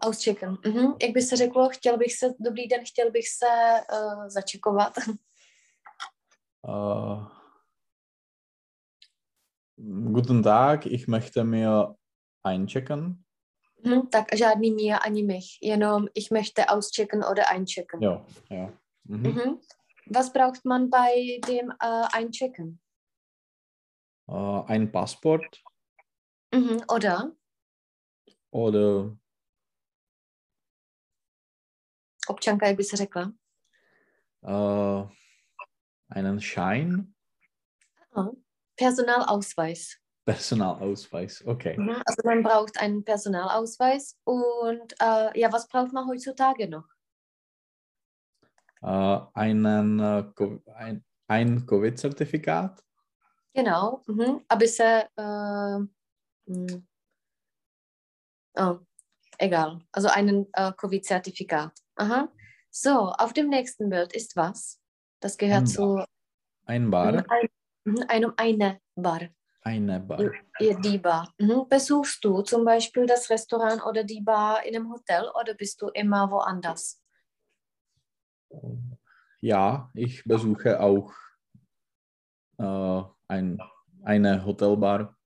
[0.00, 0.58] auschecken.
[0.64, 0.94] Mhm.
[1.02, 3.46] Jak by se řeklo, chtěl bych se, dobrý den, chtěl bych se
[3.92, 4.92] uh, začekovat.
[6.68, 7.26] Äh,
[10.12, 11.94] guten Tag, ich möchte mir
[12.42, 13.24] einchecken.
[13.84, 14.06] Mhm.
[14.06, 18.02] Tak žádný mir ani mich, jenom ich möchte auschecken oder einchecken.
[18.02, 18.72] Ja, ja.
[19.04, 19.26] Mhm.
[19.26, 19.60] Mhm.
[20.06, 22.80] Was braucht man bei dem äh, Einchecken?
[24.28, 25.62] Äh, ein Passport
[26.54, 26.84] Mhm.
[26.88, 27.32] Oder
[28.50, 29.16] oder
[32.28, 33.32] občanka, jak by se řekla?
[34.42, 35.08] äh,
[36.08, 37.14] einen Schein,
[38.76, 39.98] Personalausweis.
[40.24, 41.42] Personalausweis.
[41.46, 41.76] Okay.
[41.78, 42.02] Mhm.
[42.06, 46.88] Also man braucht einen Personalausweis und äh, ja, was braucht man heutzutage noch?
[48.82, 52.82] Äh, einen, ein, ein Covid-Zertifikat.
[53.54, 54.44] Genau, mhm.
[54.48, 55.78] aby se äh,
[56.46, 56.86] hm.
[58.56, 58.78] oh,
[59.38, 61.72] egal, also einen äh, Covid-Zertifikat.
[61.96, 62.28] Aha.
[62.70, 64.80] So, auf dem nächsten Bild ist was?
[65.20, 66.04] Das gehört Ein zu
[66.66, 67.24] Ein Bar.
[67.28, 67.48] ein,
[67.84, 69.20] mhm, einem eine Bar.
[69.62, 70.30] Eine Bar.
[70.58, 71.32] Ja, die Bar.
[71.38, 71.68] Mhm.
[71.68, 75.88] Besuchst du zum Beispiel das Restaurant oder die Bar in einem Hotel oder bist du
[75.88, 77.00] immer woanders?
[79.40, 81.12] Ja, ich besuche auch
[82.58, 83.60] äh, ein,
[84.02, 85.16] eine Hotelbar.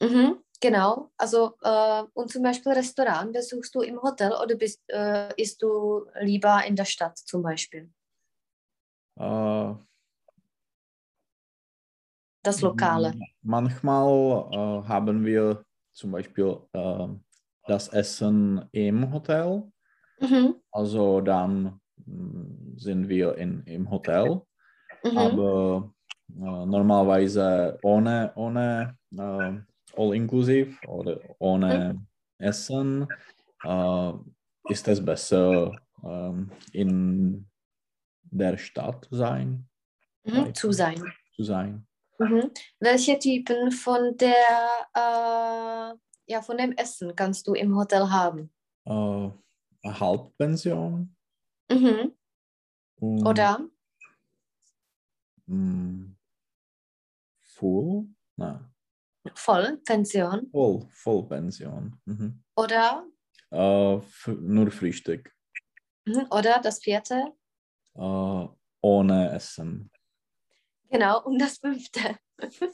[0.00, 1.10] Mhm, genau.
[1.16, 6.06] Also äh, und zum Beispiel Restaurant besuchst du im Hotel oder bist äh, isst du
[6.20, 7.90] lieber in der Stadt zum Beispiel?
[9.16, 9.74] Äh,
[12.42, 13.14] Das Lokale.
[13.42, 17.08] Manchmal äh, haben wir zum Beispiel äh,
[17.66, 19.64] das Essen im Hotel.
[20.20, 20.54] Mhm.
[20.70, 24.40] Also dann mm, sind wir in, im Hotel.
[25.04, 25.18] Mhm.
[25.18, 25.92] aber
[26.30, 29.52] äh, normalerweise ohne, ohne äh,
[29.96, 32.04] All-Inclusive oder ohne
[32.38, 33.06] Essen
[33.64, 34.12] äh,
[34.68, 37.48] ist es besser ähm, in
[38.30, 39.64] der Stadt sein,
[40.24, 40.54] Mhm.
[40.54, 41.02] Zu sein.
[41.34, 41.86] zu sein.
[42.18, 42.50] Mhm.
[42.80, 44.34] Welche Typen von der
[44.94, 45.94] äh,
[46.30, 48.50] ja von dem Essen kannst du im Hotel haben?
[48.84, 49.30] Äh,
[49.84, 51.16] Halbpension
[51.70, 52.12] Mhm.
[53.00, 53.60] und Oder?
[55.46, 56.14] mh,
[57.44, 58.70] Full, na,
[59.34, 60.48] Vollpension?
[60.50, 61.96] Voll, Vollpension.
[62.04, 62.42] Mhm.
[62.56, 63.04] Oder?
[63.50, 65.32] Äh, nur Frühstück,
[66.06, 66.26] Mhm.
[66.30, 67.32] Oder das vierte?
[67.94, 68.46] äh,
[68.80, 69.90] ohne Essen.
[70.90, 71.22] Genau.
[71.24, 72.16] Und das fünfte?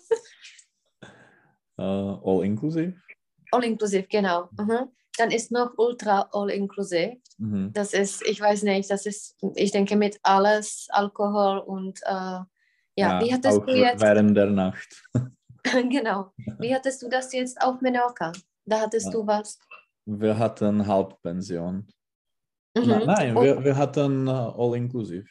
[1.76, 2.94] Äh, All-Inclusive.
[3.50, 4.48] All-inclusive, genau.
[4.56, 4.92] Mhm.
[5.18, 7.16] Dann ist noch Ultra All-inclusive.
[7.38, 7.72] Mhm.
[7.72, 12.38] Das ist, ich weiß nicht, das ist, ich denke, mit alles, Alkohol und äh,
[12.96, 14.00] ja, wie hattest du jetzt?
[14.00, 15.02] während der Nacht.
[15.90, 16.32] genau.
[16.58, 18.32] Wie hattest du das jetzt auf Menorca?
[18.64, 19.12] Da hattest Ja.
[19.12, 19.58] du was?
[20.06, 21.86] Wir hatten Halbpension.
[22.76, 23.02] Mhm.
[23.06, 25.26] Nein, Und- wir, wir hatten äh, All-Inclusive.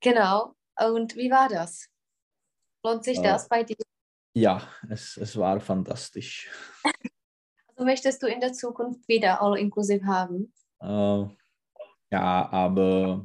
[0.00, 0.54] Genau.
[0.92, 1.88] Und wie war das?
[2.84, 3.76] Lohnt sich Äh, das bei dir?
[4.34, 6.50] Ja, es, es war fantastisch.
[7.76, 10.52] Also möchtest du in der Zukunft wieder All-Inclusive haben?
[10.80, 11.26] Äh,
[12.10, 13.24] ja, aber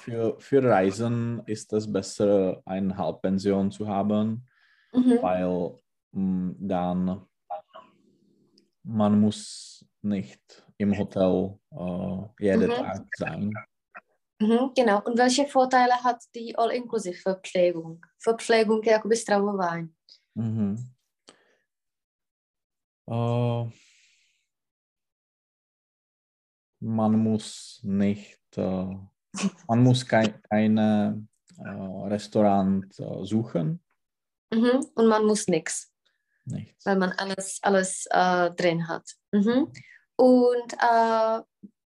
[0.00, 4.46] für, für Reisen ist es besser, eine Halbpension zu haben,
[4.96, 5.22] Mhm.
[5.22, 5.78] weil
[6.12, 7.26] mh, dann
[8.82, 12.74] man muss nicht im Hotel äh, jeden Mhm.
[12.74, 13.52] Tag sein.
[14.40, 15.02] Mhm, genau.
[15.04, 18.04] Und welche Vorteile hat die All-Inclusive Verpflegung?
[18.18, 19.88] Verpflegung jakoby stravování.
[20.34, 20.76] Mhm.
[23.08, 23.70] Äh,
[26.80, 28.96] man muss nicht, äh,
[29.68, 31.26] man muss kein, keine
[31.58, 32.84] äh, Restaurant
[33.22, 33.80] suchen,
[34.52, 34.86] Mhm.
[34.94, 35.92] Und man muss nichts,
[36.44, 36.84] nichts.
[36.86, 39.10] weil man alles, alles äh, drin hat.
[39.32, 39.72] Mhm.
[40.16, 41.42] Und äh,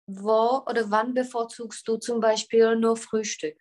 [0.07, 3.57] wo oder wann bevorzugst du zum Beispiel nur Frühstück?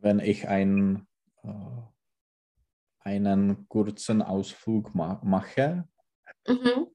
[0.00, 1.06] Wenn ich ein,
[1.42, 1.48] äh,
[3.00, 5.88] einen kurzen Ausflug ma mache
[6.48, 6.86] Mhm.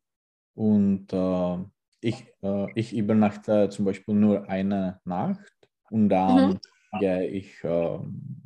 [0.53, 1.57] und äh,
[1.99, 5.51] ich, äh, ich übernachte zum Beispiel nur eine Nacht
[5.89, 6.59] und dann
[6.99, 8.43] gehe ich ähm,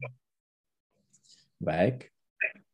[1.59, 2.13] weg.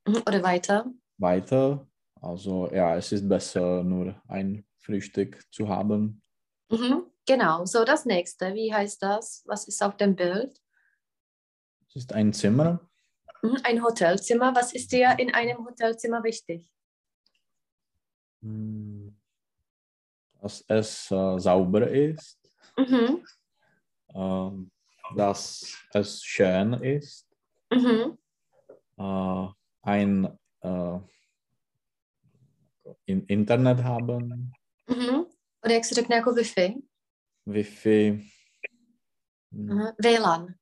[0.07, 0.91] Oder weiter?
[1.17, 1.87] weiter.
[2.19, 6.21] Also ja, es ist besser, nur ein Frühstück zu haben.
[6.69, 7.05] Mhm.
[7.25, 7.65] Genau.
[7.65, 8.53] So, das nächste.
[8.53, 9.43] Wie heißt das?
[9.45, 10.59] Was ist auf dem Bild?
[11.87, 12.89] Es ist ein Zimmer.
[13.43, 13.57] Mhm.
[13.63, 14.55] Ein Hotelzimmer.
[14.55, 16.69] Was ist dir in einem Hotelzimmer wichtig?
[18.41, 19.15] hm,
[20.41, 22.39] Dass es äh, sauber ist,
[22.77, 23.23] Mhm.
[24.15, 24.71] ähm,
[25.15, 27.27] dass es schön ist,
[27.73, 28.17] Mhm.
[28.97, 29.47] äh,
[29.81, 30.99] ein äh,
[33.05, 34.53] in Internet haben,
[34.87, 35.25] Mhm.
[35.63, 36.81] Oder jak se řekne jako Wi-Fi?
[37.45, 38.09] Wi-Fi,
[39.51, 39.87] hm, Mhm.
[40.03, 40.55] WLAN.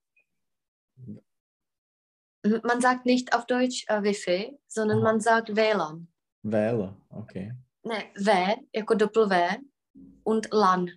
[2.64, 5.04] Man sagt nicht auf Deutsch äh, Wi-Fi, sondern Aha.
[5.12, 6.08] man sagt WLAN.
[6.44, 7.52] WLAN, okay.
[7.86, 9.58] Ne, W jako doppel W
[10.24, 10.90] und LAN.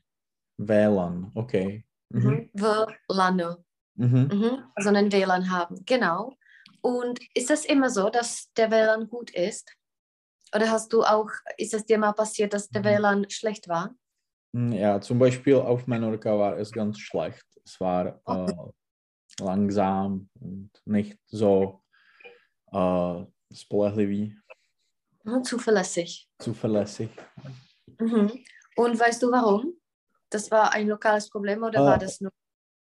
[0.59, 1.85] WLAN, okay.
[2.13, 2.51] Mhm.
[2.53, 2.61] Mhm.
[3.09, 3.57] WLAN.
[3.95, 4.29] Mhm.
[4.33, 4.65] Mhm.
[4.79, 5.83] Sondern WLAN haben.
[5.87, 6.37] Genau.
[6.81, 9.73] Und ist das immer so, dass der WLAN gut ist?
[10.55, 12.87] Oder hast du auch, ist es dir mal passiert, dass der Mhm.
[12.87, 13.95] WLAN schlecht war?
[14.55, 17.45] Hm, Ja, zum Beispiel auf Menorca war es ganz schlecht.
[17.65, 18.53] Es war äh,
[19.43, 21.83] langsam und nicht so
[22.73, 24.37] äh, spolehlivý,
[25.25, 25.45] Mhm.
[25.45, 26.29] Zuverlässig.
[26.41, 27.09] zuverlässig.
[28.01, 28.45] Mhm.
[28.77, 29.75] Und weißt du warum?
[30.33, 32.33] Das war ein lokales Problem oder Äh, war das nur?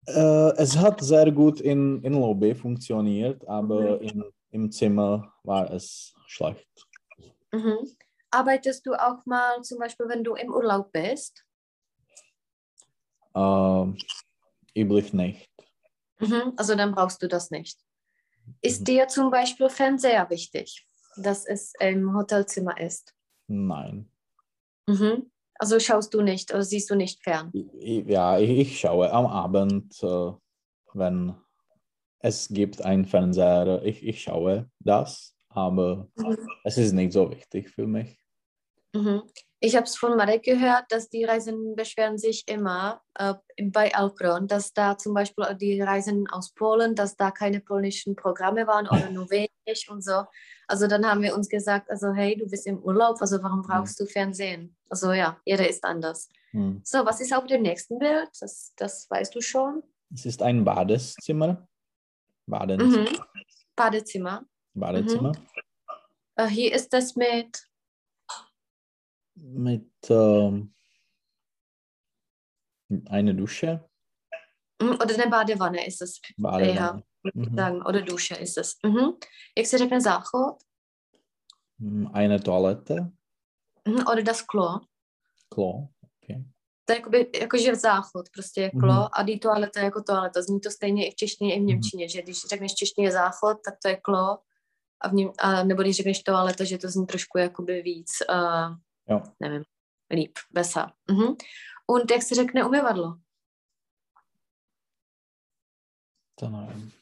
[0.07, 4.09] Äh, es hat sehr gut in, in Lobby funktioniert, aber Mhm.
[4.09, 6.69] in, im Zimmer war es schlecht.
[7.53, 7.79] Mhm.
[8.31, 11.45] Arbeitest du auch mal zum Beispiel, wenn du im Urlaub bist?
[13.35, 13.87] Äh,
[14.77, 15.49] üblich nicht.
[16.21, 16.53] Mhm.
[16.57, 17.79] Also dann brauchst du das nicht.
[18.61, 18.85] Ist Mhm.
[18.85, 20.87] dir zum Beispiel Fernseher wichtig,
[21.17, 23.15] dass es im Hotelzimmer ist?
[23.47, 24.11] Nein.
[24.87, 25.31] Mhm.
[25.59, 27.51] Also schaust du nicht oder siehst du nicht fern?
[27.53, 30.33] Ja, ich, ich schaue am Abend, äh,
[30.95, 31.35] wenn
[32.21, 36.39] es gibt einen Fernseher, ich, ich schaue das, aber Mhm.
[36.65, 38.19] es ist nicht so wichtig für mich.
[38.95, 39.23] Mhm.
[39.61, 44.47] Ich habe es von Marek gehört, dass die Reisenden beschweren sich immer äh, bei Alkron,
[44.47, 49.11] dass da zum Beispiel die Reisenden aus Polen, dass da keine polnischen Programme waren oder
[49.11, 50.23] nur wenig und so.
[50.69, 53.99] Also dann haben wir uns gesagt, also hey, du bist im Urlaub, also warum brauchst
[53.99, 54.77] du Fernsehen?
[54.91, 56.29] Also ja, jeder ist anders.
[56.51, 56.83] Hm.
[56.85, 58.29] So, was ist auf dem nächsten Bild?
[58.39, 59.83] Das, das weißt du schon.
[60.13, 61.67] Es ist ein Badezimmer.
[62.47, 63.11] Badezimmer.
[63.11, 63.19] Mhm.
[63.75, 64.45] Badezimmer.
[64.75, 65.33] Badezimmer.
[66.37, 67.67] Äh, hier ist es mit,
[69.35, 70.75] Mit ähm,
[73.09, 73.89] einer Dusche.
[74.81, 76.21] mhm, oder eine Badewanne ist es.
[76.37, 77.05] Badewanne.
[77.35, 77.57] Mhm.
[77.57, 78.77] sagen, oder Dusche ist es.
[78.87, 79.11] Mhm.
[79.59, 80.57] Jak se řekne záchod?
[82.15, 82.95] Eine Toilette.
[83.89, 84.01] Mhm.
[84.09, 84.81] Oder das Klo.
[85.49, 85.89] Klo.
[86.25, 86.45] Okay.
[86.85, 89.09] To je jakoby, jakože záchod, prostě je klo Mhm.
[89.13, 90.43] a dý toaleta jako toaleta.
[90.43, 91.67] Zní to stejně i v češtině, i v Mhm.
[91.67, 94.39] němčině, že když řekneš v češtině záchod, tak to je klo,
[95.01, 98.77] a v něm, a nebo když řekneš toaleta, že to zní trošku jakoby víc, uh,
[99.09, 99.23] Jo.
[99.41, 99.63] nevím,
[100.11, 100.93] líp, besa.
[101.11, 101.37] Mhm.
[101.87, 103.19] Und jak se řekne umyvadlo?
[106.35, 106.93] To nevím.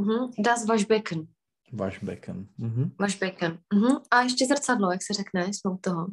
[0.00, 0.30] Mhm.
[0.38, 1.34] Das Waschbecken.
[1.72, 2.48] Waschbecken.
[2.58, 2.94] Mhm.
[2.98, 3.62] Waschbecken.
[3.74, 3.96] Mhm.
[4.10, 6.06] A ještě zrcadlo, jak se řekne, jsme u toho.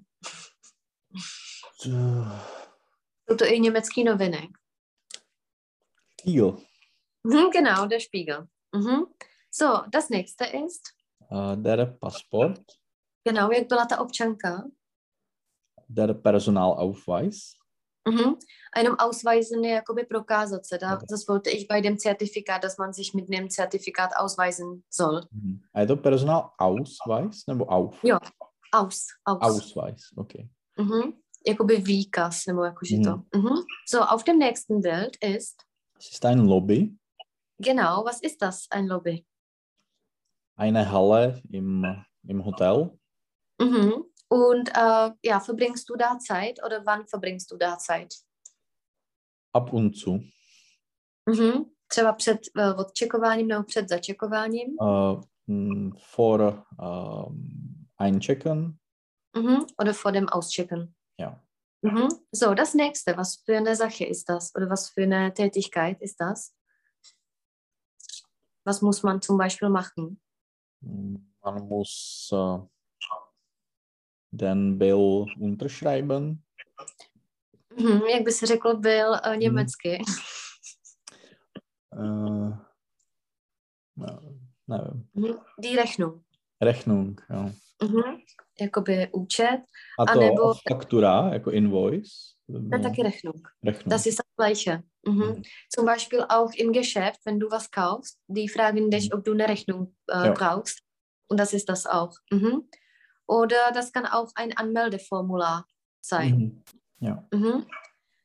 [3.30, 4.50] Jsou to i německý noviny.
[6.22, 6.58] Spiegel.
[7.24, 8.48] Mhm, genau, der Spiegel.
[8.76, 9.02] Mhm.
[9.52, 10.82] So, das nächste ist,
[11.32, 12.62] Uh, der Passport,
[13.28, 14.64] genau, jak byla ta občanka?
[15.90, 17.54] der Personalausweis,
[18.08, 18.38] Mhm.
[18.72, 20.78] Einem Ausweisen jakoby prokázat se.
[20.78, 21.06] Da, Okay.
[21.10, 25.26] das wollte ich bei dem Zertifikat, dass man sich mit dem Zertifikat ausweisen soll.
[25.32, 25.64] Mhm.
[25.74, 28.02] A to personalausweis nebo auf?
[28.04, 28.18] Jo.
[28.72, 29.42] Aus, aus.
[29.42, 30.50] Ausweis, okay.
[30.78, 31.14] Mhm.
[31.46, 33.24] Jakoby výkaz, nebo jakože to.
[33.34, 33.64] Mhm.
[33.88, 35.64] So, auf dem nächsten Bild ist,
[36.00, 36.96] Es ist ein Lobby,
[37.58, 39.26] genau, was ist das, ein Lobby?
[40.56, 41.86] eine Halle im,
[42.28, 42.92] im Hotel.
[43.62, 44.04] Mhm.
[44.30, 48.14] Und äh, ja, verbringst du da Zeit oder wann verbringst du da Zeit?
[49.54, 50.24] Ab und zu.
[51.26, 51.66] Mhm.
[51.88, 54.78] Třeba před uh, odčekováním nebo před začekováním.
[54.82, 58.78] Äh, mh, vor ähm, Einchecken.
[59.36, 59.66] Mhm.
[59.80, 60.94] Oder vor dem Auschecken.
[61.20, 61.42] Ja.
[61.82, 62.08] Mhm.
[62.32, 64.56] So, das nächste, was für eine Sache ist das?
[64.56, 66.54] Oder was für eine Tätigkeit ist das?
[68.66, 70.20] Was muss man zum Beispiel machen?
[70.82, 72.60] Man muss äh,
[74.32, 76.40] den Bill unterschreiben.
[77.80, 78.02] Mhm.
[78.02, 80.02] Jak by se řekl, byl uh, německy.
[81.94, 82.52] Äh,
[83.98, 84.20] ja,
[84.68, 85.08] nevím.
[85.14, 85.34] Mhm.
[85.60, 86.24] Die Rechnung.
[86.62, 87.52] Rechnung, ja.
[87.84, 88.02] Mhm.
[88.62, 89.62] Jakoby účet.
[90.00, 92.10] A A to nebo- faktura, jako invoice.
[92.48, 93.48] To je taky Rechnung.
[93.66, 93.90] Rechnung.
[93.92, 94.84] Das ist das Gleiche.
[95.08, 95.24] Mhm.
[95.26, 95.42] Mhm.
[95.76, 99.48] Zum Beispiel auch im Geschäft, wenn du was kaufst, die fragen dich, ob du eine
[99.48, 100.32] Rechnung äh, Ja.
[100.32, 100.82] brauchst.
[101.30, 102.14] Und das ist das auch.
[102.32, 102.70] Mhm.
[103.28, 105.66] Oder das kann auch ein Anmeldeformular
[106.02, 106.38] sein.
[106.38, 106.64] Mhm.
[107.00, 107.28] Ja.
[107.34, 107.66] Mhm.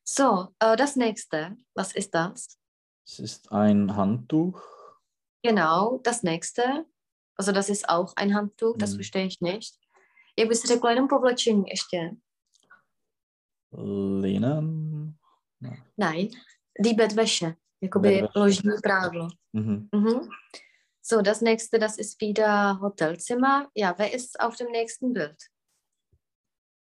[0.04, 2.58] So, äh, das nächste, was ist das?
[3.06, 4.62] Es ist ein Handtuch.
[5.42, 6.86] Genau, das nächste.
[7.36, 8.94] Also das ist auch ein Handtuch, das Mhm.
[8.96, 9.74] verstehe ich nicht.
[10.38, 12.10] Jak bys řekla jenom povlečení ještě?
[14.20, 15.14] Linen.
[15.96, 16.28] Nein,
[16.78, 18.38] die Bettwäsche, jakoby Bettwäsche.
[18.38, 19.28] ložní prádlo.
[19.52, 19.88] Mhm.
[19.94, 20.28] Mhm.
[21.04, 23.68] So, das nächste, das ist wieder Hotelzimmer.
[23.74, 25.50] Ja, wer ist auf dem nächsten Bild?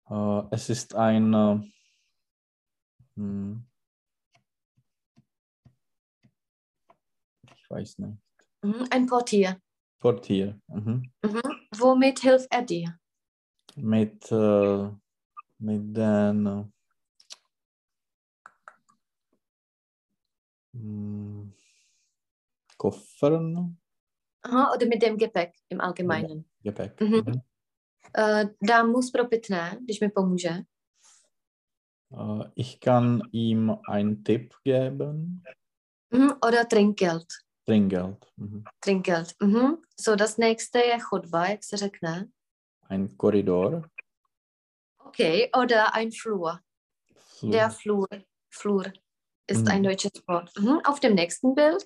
[0.09, 1.35] Äh, es ist ein.
[3.17, 3.67] Hm,
[7.53, 8.19] ich weiß nicht.
[8.63, 8.87] Mhm.
[8.91, 9.61] Ein Portier.
[9.99, 10.61] Portier.
[10.69, 11.11] Mhm.
[11.25, 11.43] Mhm.
[11.77, 12.97] Womit hilft er dir?
[13.75, 14.89] Mit, äh,
[15.59, 16.73] mit den.
[20.75, 21.53] Hm,
[22.77, 23.79] Koffern.
[24.47, 26.45] Aha, oder mit dem Gepäck im Allgemeinen.
[26.63, 27.01] Gepäck.
[27.01, 27.17] Mhm.
[27.27, 27.41] Mhm.
[28.15, 30.49] Äh, dám mu spropitné, když mi pomůže.
[32.13, 35.43] Äh, ich kann ihm einen Tipp geben.
[36.11, 36.31] Mhm.
[36.47, 37.27] Oder Trinkgeld.
[37.65, 38.27] Trinkgeld.
[38.37, 38.65] Mhm.
[38.81, 39.35] Trinkgeld.
[39.43, 39.77] Mhm.
[40.01, 42.29] So, das nächste je chodba, jak se řekne.
[42.89, 43.91] Ein Korridor.
[45.05, 46.61] Okay, oder ein Flur.
[47.39, 47.53] Flur.
[47.53, 48.09] Der Flur.
[48.51, 48.85] Flur
[49.51, 49.69] ist Mhm.
[49.73, 50.51] ein deutsches Wort.
[50.59, 50.81] Mhm.
[50.85, 51.85] Auf dem nächsten Bild.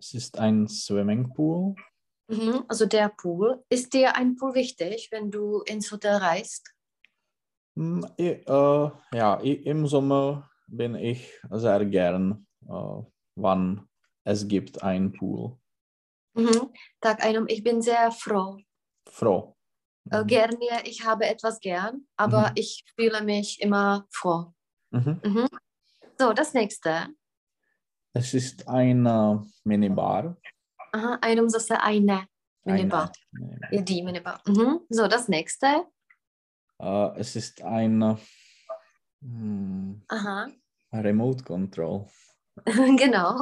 [0.00, 1.74] Es ist ein Swimmingpool.
[2.28, 2.64] Mhm.
[2.68, 3.62] Also der Pool.
[3.68, 6.72] Ist dir ein Pool wichtig, wenn du ins Hotel reist?
[7.76, 13.02] Hm, i- äh, ja, i- im Sommer bin ich sehr gern, äh,
[13.36, 13.88] wann
[14.24, 15.58] es gibt einen Pool.
[16.34, 16.72] Mhm.
[17.02, 18.56] A jenom ich bin sehr froh.
[19.06, 19.54] Froh.
[20.10, 20.26] Äh, Mhm.
[20.28, 22.54] gerne, ich habe etwas gern, aber Mhm.
[22.56, 24.54] ich fühle mich immer froh.
[24.92, 25.20] Mhm.
[25.24, 25.48] Mhm.
[26.18, 27.08] So, das nächste.
[28.12, 30.36] Es ist eine Minibar.
[30.92, 32.26] Aha, einem zase eine
[32.64, 33.12] Minibar.
[33.32, 33.70] Eine Minibar.
[33.70, 34.42] Ja, die Minibar.
[34.46, 34.80] Mhm.
[34.88, 35.86] So, das nächste.
[36.80, 38.18] Äh, es ist ein
[39.20, 40.48] hm, Aha,
[40.92, 42.06] Remote Control.
[42.96, 43.40] genau.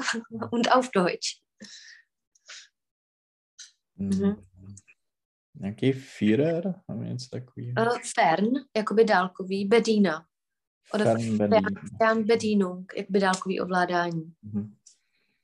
[0.50, 1.40] Und auf Deutsch.
[3.96, 4.44] Hm, Mhm.
[5.60, 6.82] Nějaký Führer?
[6.88, 7.74] Mám něco takový.
[7.78, 8.46] Äh, fern,
[8.76, 10.27] jakoby dálkový, Bedina.
[10.94, 11.48] Oder Fernbedienung.
[11.48, 14.34] fern, Fernbedienung, jakoby dálkový ovládání.
[14.42, 14.74] Mhm.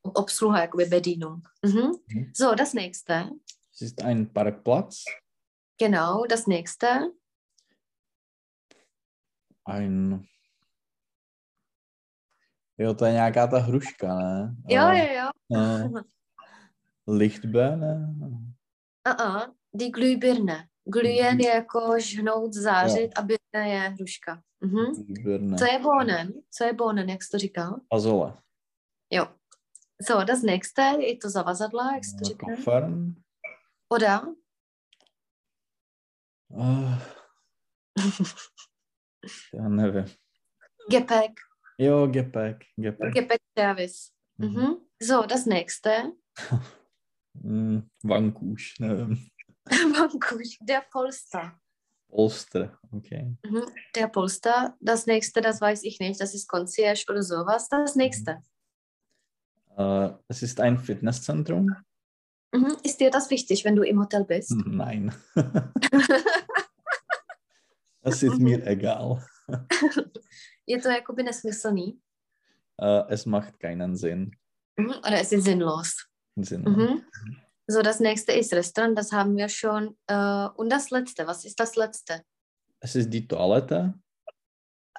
[0.02, 1.48] Obsluha, jakoby Bedienung.
[1.66, 1.80] Mhm.
[2.14, 2.30] Mhm.
[2.36, 3.30] So, das nächste.
[3.74, 5.04] Es ist ein Parkplatz.
[5.78, 7.10] Genau, das nächste.
[9.66, 10.24] Ein...
[12.78, 14.54] Jo, to je nějaká ta hruška, ne?
[14.68, 15.20] Jo, Eh, jo,
[15.50, 15.58] jo.
[15.60, 16.02] eh,
[17.06, 18.14] Lichtbirne?
[19.08, 19.54] Uh-uh.
[19.72, 20.68] Die Glühbirne.
[20.84, 24.42] Glühen je jako žhnout, zářit a birne je hruška.
[24.64, 25.04] Mhm.
[25.08, 25.56] Lichtbirne.
[25.58, 26.32] Co je bonen?
[26.50, 27.80] Co je bonen, jak jsi to říkal?
[27.92, 28.34] Azole.
[29.10, 29.26] Jo.
[30.06, 32.56] So, das nächste je to zavazadla, jak jsi to říkal.
[32.56, 33.14] Koffern.
[33.88, 34.22] Oda.
[36.48, 36.98] Uh,
[39.54, 40.04] já nevím.
[40.90, 41.32] Gepäck.
[41.78, 42.58] Jo, Gepäck.
[42.76, 43.14] Gepäck.
[43.14, 43.94] Gepäck Service.
[44.38, 44.60] Mhm.
[44.60, 44.74] Mhm.
[45.02, 46.12] So, das nächste.
[47.34, 49.16] Mm, vankůš, nevím.
[49.98, 50.48] Vankuš.
[50.62, 51.52] Der Polster.
[52.14, 53.36] Polster, okay.
[53.42, 53.64] Mhm.
[53.96, 54.76] Der Polster.
[54.80, 56.20] Das nächste, das weiß ich nicht.
[56.20, 57.68] Das ist Concierge oder sowas.
[57.68, 58.40] Das nächste.
[59.76, 61.74] Uh, es ist ein Fitnesszentrum.
[62.52, 62.76] Mhm.
[62.84, 64.52] Ist dir das wichtig, wenn du im Hotel bist?
[64.64, 65.12] Nein.
[68.02, 69.26] das ist mir egal.
[70.66, 71.98] Je to jakoby nesmyslný?
[72.80, 74.36] Äh, es macht keinen Sinn.
[74.76, 74.90] Mhm.
[75.00, 76.06] Oder es ist sinnlos?
[76.36, 77.02] Sinnlos.
[77.66, 77.72] Mhm.
[77.72, 79.96] So, das nächste ist Restaurant, das haben wir schon.
[80.06, 82.22] Äh, und das letzte, was ist das letzte?
[82.80, 83.94] Es ist die Toilette.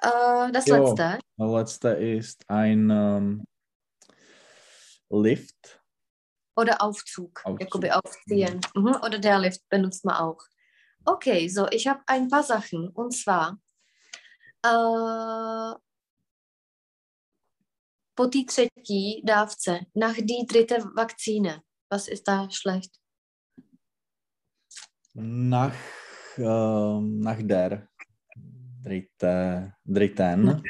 [0.02, 0.76] Äh, das Jo.
[0.76, 1.18] letzte.
[1.36, 3.44] Das letzte ist ein ähm,
[5.10, 5.80] Lift.
[6.56, 7.60] Oder Aufzug, Aufzug.
[7.60, 8.60] jakoby aufziehen.
[8.74, 8.96] Mhm.
[9.02, 10.42] Oder der Lift benutzt man auch.
[11.04, 12.88] Okay, so, ich habe ein paar Sachen.
[12.88, 13.60] Und zwar,
[14.64, 15.74] äh,
[18.14, 21.62] po té třetí dávce, nach die dritte Vakzine.
[21.90, 23.00] Was ist da schlecht?
[25.14, 25.74] Nach,
[26.36, 27.88] ähm, nach der
[28.82, 30.62] dritte, dritten.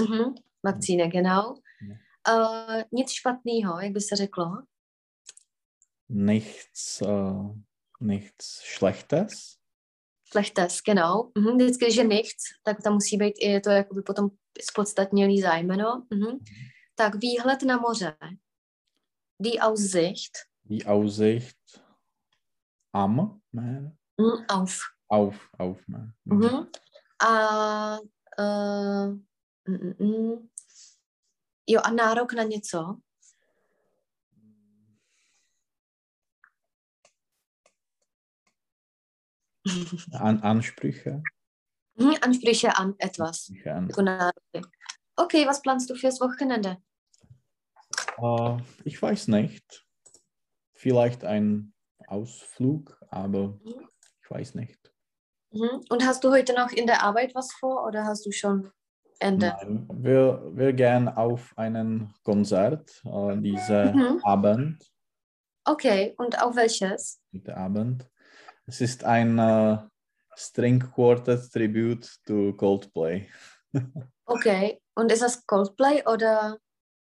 [0.00, 0.34] Mhm.
[0.62, 1.60] Vakcína, genau.
[1.80, 1.96] Ja.
[2.28, 4.62] Uh, nic špatného, jak by se řeklo.
[6.08, 7.62] Nichts, äh,
[8.00, 9.58] nichts Schlechtes.
[10.24, 11.32] Schlechtes, genau.
[11.38, 11.56] Mhm.
[11.56, 16.06] Vždycky, když je nichts, tak tam musí být i to jakoby potom spodstatnělý zájmeno.
[16.10, 16.38] Mhm.
[16.94, 18.16] Tak výhled na moře.
[19.38, 21.82] Die Aussicht Die Aussicht
[22.92, 23.96] am Meer.
[24.18, 24.44] mhm.
[24.48, 24.94] auf.
[25.08, 26.14] Auf, auf Meer.
[26.24, 26.68] Mhm.
[27.18, 27.98] A,
[28.38, 29.08] uh,
[29.66, 30.48] mm, mm, mm.
[31.66, 33.00] jo, a nárok na něco.
[40.20, 41.22] An Ansprüche.
[41.94, 42.16] Mhm.
[42.22, 43.50] Ansprüche an etwas.
[43.64, 44.32] Ansprüche an.
[45.16, 46.82] Okay, was planst du fürs Wochenende?
[48.18, 49.86] Äh, ich weiß nicht.
[50.82, 51.72] Vielleicht ein
[52.08, 53.56] Ausflug, aber
[54.20, 54.92] ich weiß nicht.
[55.52, 55.80] Mhm.
[55.88, 58.68] Und hast du heute noch in der Arbeit was vor oder hast du schon
[59.20, 59.54] Ende?
[59.60, 64.20] Nein, wir, wir gehen auf einen Konzert äh, diesen Mhm.
[64.24, 64.92] Abend.
[65.64, 67.20] Okay, und auf welches?
[67.32, 68.10] Heute Abend.
[68.66, 69.78] Es ist ein äh,
[70.34, 73.28] String Quartet Tribute to Coldplay.
[74.24, 76.58] Okay, und ist das Coldplay oder?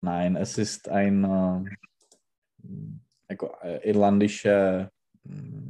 [0.01, 1.71] Nein, es ist ein äh,
[3.29, 4.89] jako, äh, irlandische
[5.23, 5.67] mm,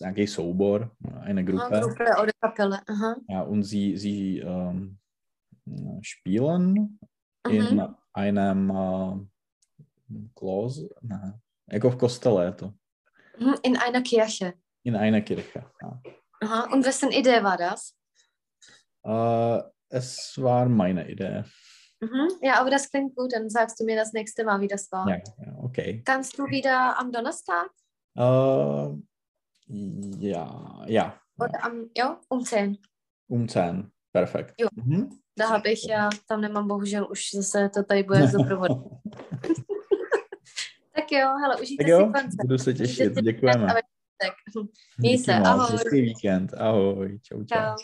[0.00, 0.90] nějaký soubor,
[1.20, 1.80] eine Gruppe.
[1.80, 2.80] Gruppe oder Kapelle?
[2.88, 3.16] Aha.
[3.30, 4.96] Ja, und sie, sie ähm,
[6.02, 6.98] spielen
[7.48, 7.94] in Mhm.
[8.14, 9.26] einem äh,
[10.34, 11.38] Klos, ne,
[11.72, 12.72] jako v kostele je to,
[13.40, 14.52] Mhm, In einer Kirche.
[14.84, 15.64] in einer Kirche.
[15.82, 16.00] Ja.
[16.42, 16.72] Aha.
[16.72, 17.94] Und wessen Idee war das?
[19.04, 21.44] Äh, es war meine Idee.
[22.00, 22.28] Mhm.
[22.42, 23.32] Ja, aber das klingt gut.
[23.32, 25.08] Dann sagst du mir das nächste Mal, wie das war.
[25.08, 26.02] Ja, ja okay.
[26.04, 27.70] Kannst du wieder am Donnerstag
[28.16, 28.88] Äh,
[30.18, 32.78] ja, ja, oder am, jo, um 10?
[33.28, 33.90] um 10.
[34.12, 34.54] Perfekt.
[34.60, 34.68] Jo.
[34.74, 35.20] Mhm.
[35.36, 38.90] Da habe ich ja, tam nemám bohužel už zase to tady bude z doprovodu.
[40.94, 42.42] tak jo, hele, užijte Tak jo, si koncert.
[42.42, 43.66] budu se těšit, děkujeme.
[44.98, 45.66] měj se, ahoj.
[45.72, 47.44] hezký víkend, ahoj, čau, čau.
[47.46, 47.76] Čau.